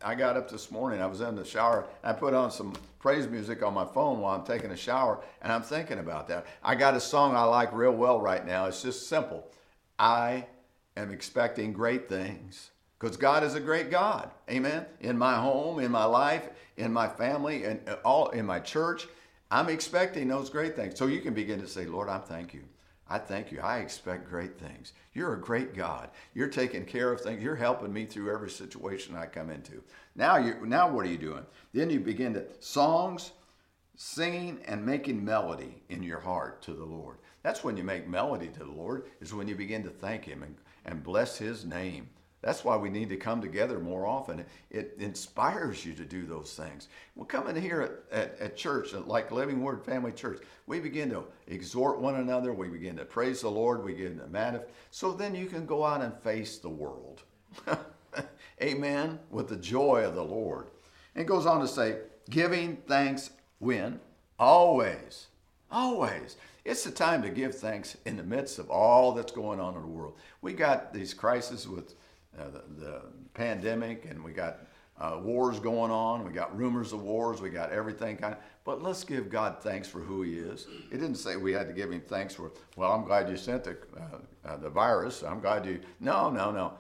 I 0.03 0.15
got 0.15 0.37
up 0.37 0.51
this 0.51 0.71
morning, 0.71 1.01
I 1.01 1.07
was 1.07 1.21
in 1.21 1.37
the 1.37 1.45
shower, 1.45 1.87
I 2.03 2.15
put 2.15 2.33
on 2.33 2.51
some 2.51 2.73
praise 3.01 3.29
music 3.29 3.63
on 3.63 3.75
my 3.75 3.85
phone 3.85 4.21
while 4.21 4.35
I'm 4.35 4.47
taking 4.47 4.71
a 4.71 4.77
shower, 4.77 5.23
and 5.43 5.53
I'm 5.53 5.63
thinking 5.63 5.99
about 5.99 6.27
that. 6.29 6.47
I 6.63 6.75
got 6.75 6.95
a 6.95 7.01
song 7.01 7.37
I 7.37 7.45
like 7.45 7.71
real 7.75 7.93
well 7.93 8.19
right 8.19 8.47
now. 8.47 8.65
It's 8.65 8.81
just 8.81 9.11
simple. 9.11 9.47
I 9.99 10.47
am 10.97 11.11
expecting 11.11 11.75
great 11.75 12.09
things 12.09 12.71
because 13.01 13.17
God 13.17 13.43
is 13.43 13.55
a 13.55 13.61
great 13.61 13.91
God. 13.91 14.31
Amen. 14.51 14.85
In 15.01 15.17
my 15.17 15.35
home, 15.35 15.81
in 15.81 15.91
my 15.91 16.05
life, 16.05 16.51
in 16.77 16.93
my 16.93 17.09
family, 17.09 17.65
and 17.65 17.81
uh, 17.89 17.97
all 18.05 18.29
in 18.29 18.45
my 18.45 18.61
church, 18.61 19.09
I'm 19.51 19.71
expecting 19.71 20.29
those 20.29 20.51
great 20.51 20.77
things. 20.77 20.99
So 20.99 21.07
you 21.07 21.21
can 21.21 21.33
begin 21.33 21.61
to 21.61 21.67
say, 21.67 21.87
Lord, 21.87 22.09
I 22.09 22.19
thank 22.19 22.53
you. 22.53 22.63
I 23.09 23.19
thank 23.19 23.51
you. 23.51 23.61
I 23.61 23.79
expect 23.79 24.29
great 24.29 24.57
things. 24.59 24.93
You're 25.15 25.33
a 25.33 25.41
great 25.41 25.75
God. 25.75 26.11
You're 26.35 26.49
taking 26.49 26.85
care 26.85 27.11
of 27.11 27.21
things. 27.21 27.43
You're 27.43 27.57
helping 27.57 27.93
me 27.93 28.05
through 28.05 28.33
every 28.33 28.51
situation 28.51 29.17
I 29.17 29.27
come 29.27 29.51
into. 29.51 29.83
Now 30.15 30.37
you 30.37 30.55
now 30.65 30.89
what 30.89 31.07
are 31.07 31.11
you 31.11 31.19
doing? 31.19 31.45
Then 31.73 31.91
you 31.91 31.99
begin 31.99 32.35
to 32.35 32.45
songs, 32.61 33.33
singing 33.97 34.61
and 34.67 34.87
making 34.87 35.25
melody 35.25 35.83
in 35.89 36.05
your 36.05 36.21
heart 36.21 36.63
to 36.63 36.73
the 36.73 36.85
Lord. 36.85 37.17
That's 37.43 37.65
when 37.65 37.77
you 37.77 37.83
make 37.83 38.07
melody 38.07 38.49
to 38.49 38.61
the 38.61 38.71
Lord, 38.71 39.07
is 39.21 39.35
when 39.35 39.49
you 39.49 39.57
begin 39.57 39.83
to 39.85 39.91
thank 39.91 40.25
him 40.25 40.43
and, 40.43 40.55
and 40.85 41.03
bless 41.03 41.39
his 41.39 41.65
name. 41.65 42.11
That's 42.43 42.65
why 42.65 42.77
we 42.77 42.89
need 42.89 43.11
to 43.11 43.17
come 43.17 43.43
together 43.43 43.79
more 43.79 44.07
often. 44.07 44.45
It 44.71 44.97
inspires 44.99 45.85
you 45.85 45.93
to 45.95 46.05
do 46.05 46.25
those 46.25 46.55
things. 46.55 46.89
Well, 47.15 47.27
coming 47.27 47.61
here 47.61 47.83
at, 47.83 48.19
at, 48.19 48.41
at, 48.41 48.57
church, 48.57 48.95
like 48.95 49.31
Living 49.31 49.63
Word 49.63 49.85
Family 49.85 50.13
Church, 50.13 50.43
we 50.67 50.81
begin 50.81 51.11
to 51.11 51.25
exhort 51.49 52.01
one 52.01 52.15
another. 52.15 52.55
We 52.55 52.69
begin 52.69 52.97
to 52.97 53.05
praise 53.05 53.43
the 53.43 53.51
Lord. 53.51 53.85
We 53.85 53.93
begin 53.93 54.19
to 54.19 54.27
manifest. 54.29 54.71
So 54.91 55.13
then 55.13 55.35
you 55.35 55.47
can 55.47 55.67
go 55.67 55.85
out 55.85 56.01
and 56.01 56.15
face 56.23 56.57
the 56.57 56.71
world. 56.71 57.23
Amen. 58.63 59.19
With 59.31 59.49
the 59.49 59.57
joy 59.57 60.05
of 60.05 60.15
the 60.15 60.25
Lord. 60.25 60.69
And 61.15 61.29
goes 61.29 61.45
on 61.45 61.61
to 61.61 61.69
say, 61.69 61.99
giving 62.31 62.77
thanks 62.87 63.31
when? 63.59 64.01
Always. 64.39 65.27
Always. 65.71 66.37
It's 66.65 66.85
the 66.85 66.91
time 66.91 67.23
to 67.23 67.31
give 67.31 67.55
thanks 67.55 67.99
in 68.07 68.17
the 68.17 68.23
midst 68.23 68.59
of 68.59 68.71
all 68.71 69.13
that's 69.13 69.33
going 69.33 69.61
on 69.61 69.75
in 69.75 69.83
the 69.83 69.87
world. 69.87 70.17
We 70.41 70.53
got 70.55 70.95
these 70.95 71.13
crises 71.13 71.69
with 71.69 71.95
uh, 72.41 72.51
the, 72.51 72.85
the, 72.85 73.03
pandemic, 73.33 74.07
and 74.11 74.23
we 74.25 74.33
got 74.33 74.67
uh, 75.01 75.19
wars 75.23 75.61
going 75.61 75.91
on. 75.91 76.25
We 76.25 76.33
got 76.33 76.57
rumors 76.57 76.93
of 76.93 77.03
wars. 77.03 77.41
We 77.41 77.49
got 77.49 77.71
everything 77.71 78.17
kind 78.17 78.35
of. 78.35 78.41
But 78.65 78.83
let's 78.83 79.05
give 79.05 79.31
God 79.31 79.63
thanks 79.63 79.89
for 79.89 80.01
who 80.01 80.23
He 80.23 80.39
is. 80.39 80.67
It 80.91 80.99
didn't 80.99 81.15
say 81.15 81.37
we 81.37 81.53
had 81.53 81.69
to 81.69 81.73
give 81.73 81.93
Him 81.93 82.01
thanks 82.01 82.35
for. 82.35 82.53
Well, 82.77 82.93
I'm 82.93 83.05
glad 83.05 83.29
you 83.29 83.37
sent 83.37 83.65
the 83.65 83.79
uh, 83.97 84.49
uh, 84.49 84.57
the 84.57 84.69
virus. 84.69 85.23
I'm 85.23 85.41
glad 85.41 85.65
you. 85.65 85.81
No, 86.01 86.31
no, 86.31 86.51
no. 86.51 86.75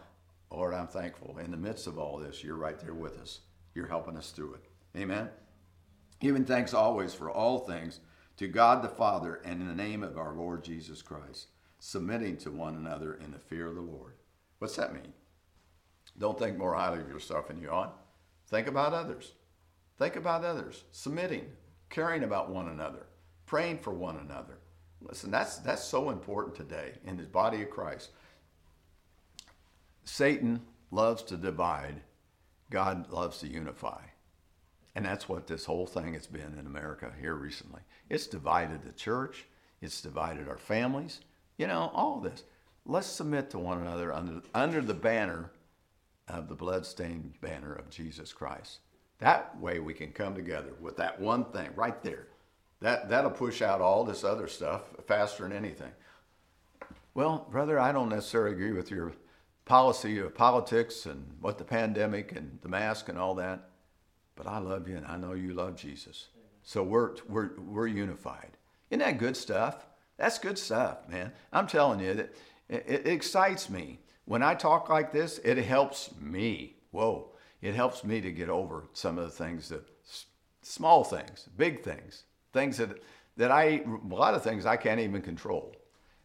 Lord, 0.51 0.75
I'm 0.75 0.88
thankful. 0.88 1.38
In 1.38 1.51
the 1.51 1.57
midst 1.57 1.87
of 1.87 1.99
all 1.99 2.18
this, 2.18 2.42
you're 2.42 2.57
right 2.57 2.79
there 2.79 2.94
with 2.94 3.18
us. 3.20 3.40
You're 3.75 3.87
helping 3.87 4.16
us 4.16 4.31
through 4.31 4.55
it. 4.55 4.64
Amen. 4.99 5.29
Giving 6.18 6.44
thanks 6.44 6.75
always 6.75 7.14
for 7.14 7.31
all 7.31 7.61
things 7.61 8.01
to 8.37 8.49
God 8.49 8.83
the 8.83 8.88
Father 8.88 9.40
and 9.44 9.61
in 9.61 9.68
the 9.68 9.75
name 9.75 10.03
of 10.03 10.18
our 10.18 10.35
Lord 10.35 10.64
Jesus 10.64 11.03
Christ, 11.03 11.49
submitting 11.79 12.37
to 12.38 12.51
one 12.51 12.75
another 12.75 13.14
in 13.14 13.31
the 13.31 13.38
fear 13.38 13.66
of 13.66 13.77
the 13.77 13.81
Lord. 13.81 14.14
What's 14.59 14.77
that 14.77 14.92
mean? 14.92 15.12
Don't 16.18 16.38
think 16.38 16.59
more 16.59 16.75
highly 16.75 17.01
of 17.01 17.09
yourself 17.09 17.49
than 17.49 17.61
you 17.61 17.70
ought. 17.70 17.96
Think 18.49 18.66
about 18.66 18.92
others. 18.92 19.33
Think 19.99 20.16
about 20.16 20.44
others. 20.44 20.85
Submitting, 20.92 21.46
caring 21.88 22.25
about 22.25 22.51
one 22.51 22.68
another, 22.68 23.07
praying 23.46 23.79
for 23.79 23.92
one 23.92 24.16
another. 24.16 24.59
Listen, 25.03 25.31
that's 25.31 25.59
that's 25.59 25.85
so 25.85 26.11
important 26.11 26.55
today 26.55 26.92
in 27.05 27.16
the 27.16 27.23
body 27.25 27.62
of 27.62 27.70
Christ. 27.70 28.11
Satan 30.05 30.61
loves 30.90 31.23
to 31.25 31.37
divide. 31.37 32.01
God 32.70 33.11
loves 33.11 33.38
to 33.38 33.49
unify. 33.49 34.01
And 34.94 35.05
that's 35.05 35.29
what 35.29 35.46
this 35.46 35.64
whole 35.64 35.87
thing 35.87 36.14
has 36.14 36.27
been 36.27 36.57
in 36.59 36.66
America 36.66 37.12
here 37.20 37.35
recently. 37.35 37.81
It's 38.09 38.27
divided 38.27 38.83
the 38.83 38.92
church, 38.92 39.46
it's 39.81 40.01
divided 40.01 40.49
our 40.49 40.59
families, 40.59 41.20
you 41.59 41.66
know, 41.66 41.90
all 41.94 42.20
this. 42.20 42.44
Let's 42.87 43.07
submit 43.07 43.51
to 43.51 43.59
one 43.59 43.81
another 43.81 44.12
under, 44.12 44.42
under 44.55 44.81
the 44.81 44.94
banner 44.94 45.51
of 46.38 46.49
the 46.49 46.55
bloodstained 46.55 47.40
banner 47.40 47.73
of 47.73 47.90
Jesus 47.90 48.33
Christ. 48.33 48.81
That 49.19 49.59
way 49.61 49.79
we 49.79 49.95
can 49.95 50.12
come 50.12 50.35
together 50.35 50.73
with 50.81 50.97
that 50.97 51.21
one 51.21 51.45
thing 51.47 51.71
right 51.75 52.03
there. 52.03 52.29
That, 52.81 53.11
that'll 53.11 53.31
push 53.31 53.61
out 53.61 53.81
all 53.81 54.05
this 54.05 54.25
other 54.25 54.49
stuff 54.49 54.83
faster 55.07 55.43
than 55.43 55.53
anything. 55.53 55.93
Well, 57.14 57.47
brother, 57.51 57.79
I 57.79 57.93
don't 57.93 58.09
necessarily 58.09 58.53
agree 58.53 58.73
with 58.73 58.90
your 58.90 59.12
policy 59.66 60.19
of 60.19 60.35
politics 60.35 61.07
and 61.07 61.27
what 61.40 61.59
the 61.59 61.64
pandemic 61.64 62.35
and 62.35 62.59
the 62.62 62.69
mask 62.69 63.09
and 63.09 63.19
all 63.19 63.35
that, 63.35 63.69
but 64.37 64.47
I 64.47 64.59
love 64.59 64.88
you 64.88 64.97
and 64.97 65.07
I 65.07 65.16
know 65.16 65.35
you 65.35 65.53
love 65.53 65.77
Jesus. 65.77 66.29
So 66.62 66.83
we're, 66.83 67.16
we're, 67.29 67.51
we're 67.59 67.87
unified. 67.87 68.57
Isn't 68.90 69.01
that 69.01 69.19
good 69.19 69.37
stuff? 69.37 69.87
That's 70.16 70.38
good 70.38 70.59
stuff, 70.59 71.09
man. 71.09 71.33
I'm 71.53 71.66
telling 71.66 72.01
you 72.01 72.14
that 72.14 72.35
it, 72.69 72.85
it 72.87 73.07
excites 73.07 73.69
me. 73.69 74.01
When 74.31 74.45
I 74.45 74.55
talk 74.55 74.88
like 74.88 75.11
this, 75.11 75.40
it 75.43 75.59
helps 75.59 76.11
me. 76.21 76.77
Whoa. 76.93 77.33
It 77.62 77.75
helps 77.75 78.05
me 78.05 78.21
to 78.21 78.31
get 78.31 78.49
over 78.49 78.85
some 78.93 79.19
of 79.19 79.25
the 79.25 79.31
things 79.33 79.71
that 79.71 79.83
small 80.62 81.03
things, 81.03 81.49
big 81.57 81.83
things, 81.83 82.23
things 82.53 82.77
that 82.77 83.03
that 83.37 83.51
I 83.51 83.83
a 83.85 84.14
lot 84.14 84.35
of 84.35 84.45
things 84.45 84.66
I 84.66 84.77
can't 84.77 85.01
even 85.01 85.21
control. 85.21 85.75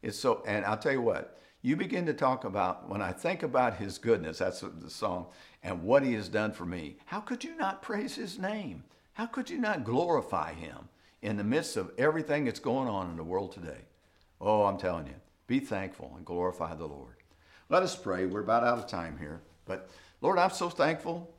It's 0.04 0.20
so 0.20 0.44
and 0.46 0.64
I'll 0.66 0.78
tell 0.78 0.92
you 0.92 1.02
what, 1.02 1.40
you 1.64 1.76
begin 1.76 2.06
to 2.06 2.14
talk 2.14 2.44
about 2.44 2.88
when 2.88 3.02
I 3.02 3.12
think 3.12 3.42
about 3.42 3.78
his 3.78 3.98
goodness, 3.98 4.38
that's 4.38 4.60
the 4.60 4.92
song, 4.92 5.26
and 5.64 5.82
what 5.82 6.04
he 6.04 6.14
has 6.14 6.30
done 6.30 6.52
for 6.52 6.68
me. 6.68 6.98
How 7.06 7.22
could 7.22 7.44
you 7.44 7.58
not 7.58 7.82
praise 7.82 8.14
his 8.14 8.38
name? 8.38 8.84
How 9.14 9.26
could 9.26 9.50
you 9.50 9.58
not 9.58 9.84
glorify 9.84 10.54
him 10.54 10.90
in 11.24 11.38
the 11.38 11.44
midst 11.44 11.76
of 11.76 11.90
everything 11.98 12.46
that's 12.46 12.60
going 12.60 12.88
on 12.88 13.10
in 13.10 13.18
the 13.18 13.24
world 13.24 13.52
today? 13.52 13.82
Oh, 14.40 14.66
I'm 14.66 14.78
telling 14.78 15.08
you, 15.08 15.16
be 15.48 15.60
thankful 15.60 16.14
and 16.16 16.24
glorify 16.24 16.76
the 16.76 16.86
Lord. 16.86 17.16
Let 17.70 17.84
us 17.84 17.96
pray. 17.96 18.26
We're 18.26 18.42
about 18.42 18.64
out 18.64 18.78
of 18.78 18.88
time 18.88 19.18
here. 19.18 19.42
But 19.66 19.90
Lord, 20.22 20.38
I'm 20.38 20.52
so 20.52 20.70
thankful. 20.70 21.32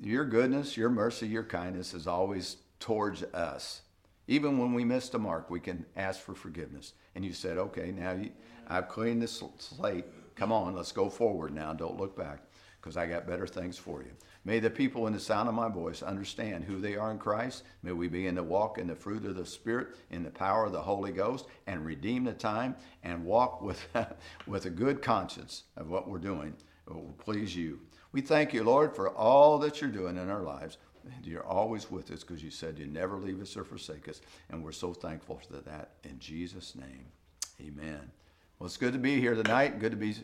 Your 0.00 0.24
goodness, 0.24 0.76
your 0.76 0.90
mercy, 0.90 1.26
your 1.26 1.44
kindness 1.44 1.94
is 1.94 2.06
always 2.06 2.56
towards 2.80 3.22
us. 3.22 3.82
Even 4.26 4.58
when 4.58 4.74
we 4.74 4.84
missed 4.84 5.14
a 5.14 5.18
mark, 5.18 5.50
we 5.50 5.60
can 5.60 5.86
ask 5.96 6.20
for 6.20 6.34
forgiveness. 6.34 6.92
And 7.14 7.24
you 7.24 7.32
said, 7.32 7.58
okay, 7.58 7.92
now 7.92 8.12
you, 8.12 8.30
I've 8.68 8.88
cleaned 8.88 9.22
this 9.22 9.42
slate. 9.58 10.04
Come 10.36 10.52
on, 10.52 10.74
let's 10.74 10.92
go 10.92 11.08
forward 11.08 11.54
now. 11.54 11.72
Don't 11.72 11.98
look 11.98 12.16
back 12.16 12.40
because 12.80 12.96
I 12.96 13.06
got 13.06 13.26
better 13.26 13.46
things 13.46 13.78
for 13.78 14.02
you. 14.02 14.10
May 14.48 14.60
the 14.60 14.70
people 14.70 15.06
in 15.06 15.12
the 15.12 15.20
sound 15.20 15.46
of 15.50 15.54
my 15.54 15.68
voice 15.68 16.02
understand 16.02 16.64
who 16.64 16.80
they 16.80 16.96
are 16.96 17.10
in 17.10 17.18
Christ. 17.18 17.64
May 17.82 17.92
we 17.92 18.08
begin 18.08 18.36
to 18.36 18.42
walk 18.42 18.78
in 18.78 18.86
the 18.86 18.94
fruit 18.94 19.26
of 19.26 19.36
the 19.36 19.44
Spirit, 19.44 19.88
in 20.10 20.22
the 20.22 20.30
power 20.30 20.64
of 20.64 20.72
the 20.72 20.80
Holy 20.80 21.12
Ghost, 21.12 21.44
and 21.66 21.84
redeem 21.84 22.24
the 22.24 22.32
time 22.32 22.74
and 23.02 23.26
walk 23.26 23.60
with, 23.60 23.86
with 24.46 24.64
a 24.64 24.70
good 24.70 25.02
conscience 25.02 25.64
of 25.76 25.90
what 25.90 26.08
we're 26.08 26.16
doing. 26.16 26.54
It 26.86 26.94
will 26.94 27.14
please 27.18 27.54
you. 27.54 27.80
We 28.12 28.22
thank 28.22 28.54
you, 28.54 28.64
Lord, 28.64 28.96
for 28.96 29.10
all 29.10 29.58
that 29.58 29.82
you're 29.82 29.90
doing 29.90 30.16
in 30.16 30.30
our 30.30 30.42
lives. 30.42 30.78
You're 31.22 31.44
always 31.44 31.90
with 31.90 32.10
us 32.10 32.24
because 32.24 32.42
you 32.42 32.50
said 32.50 32.78
you 32.78 32.86
never 32.86 33.18
leave 33.18 33.42
us 33.42 33.54
or 33.54 33.64
forsake 33.64 34.08
us. 34.08 34.22
And 34.48 34.64
we're 34.64 34.72
so 34.72 34.94
thankful 34.94 35.42
for 35.46 35.58
that. 35.58 35.90
In 36.04 36.18
Jesus' 36.18 36.74
name, 36.74 37.04
amen. 37.60 38.10
Well, 38.58 38.66
it's 38.66 38.76
good 38.76 38.92
to 38.92 38.98
be 38.98 39.20
here 39.20 39.34
tonight. 39.34 39.78
Good 39.78 39.92
to 39.92 39.96
be 39.96 40.14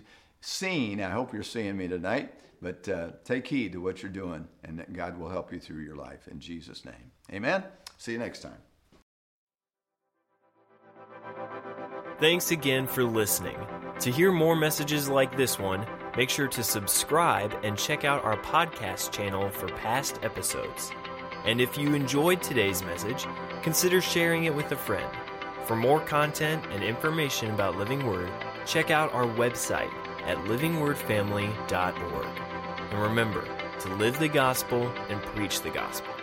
seen. 0.41 1.01
I 1.01 1.11
hope 1.11 1.33
you're 1.33 1.43
seeing 1.43 1.77
me 1.77 1.89
tonight. 1.89 2.35
But 2.61 2.89
uh, 2.89 3.11
take 3.25 3.47
heed 3.47 3.73
to 3.73 3.81
what 3.81 4.03
you're 4.03 4.11
doing, 4.11 4.49
and 4.65 4.85
God 4.93 5.19
will 5.19 5.29
help 5.29 5.53
you 5.53 5.61
through 5.61 5.83
your 5.83 5.97
life. 5.97 6.29
In 6.29 6.41
Jesus' 6.41 6.85
name. 6.85 7.13
Amen. 7.33 7.63
See 7.99 8.13
you 8.13 8.19
next 8.19 8.41
time. 8.41 8.57
Thanks 12.21 12.51
again 12.51 12.87
for 12.87 13.05
listening. 13.05 13.57
To 14.01 14.11
hear 14.11 14.33
more 14.33 14.57
messages 14.57 15.09
like 15.09 15.37
this 15.37 15.59
one, 15.59 15.87
make 16.17 16.31
sure 16.31 16.49
to 16.49 16.63
subscribe 16.63 17.55
and 17.63 17.77
check 17.77 18.05
out 18.05 18.25
our 18.25 18.37
podcast 18.39 19.13
channel 19.13 19.51
for 19.51 19.69
past 19.69 20.19
episodes. 20.23 20.91
And 21.45 21.61
if 21.61 21.77
you 21.77 21.95
enjoyed 21.95 22.43
today's 22.43 22.83
message, 22.83 23.27
consider 23.63 24.01
sharing 24.01 24.45
it 24.45 24.55
with 24.55 24.73
a 24.73 24.77
friend. 24.77 25.11
For 25.67 25.77
more 25.77 26.01
content 26.01 26.65
and 26.71 26.85
information 26.85 27.51
about 27.51 27.77
Living 27.77 28.07
Word, 28.07 28.31
check 28.67 28.91
out 28.91 29.13
our 29.15 29.25
website 29.27 29.93
at 30.27 30.37
livingwordfamily.org. 30.45 32.27
And 32.91 33.03
remember 33.03 33.45
to 33.81 33.95
live 33.95 34.19
the 34.19 34.29
gospel 34.29 34.87
and 35.09 35.23
preach 35.23 35.63
the 35.63 35.71
gospel. 35.71 36.14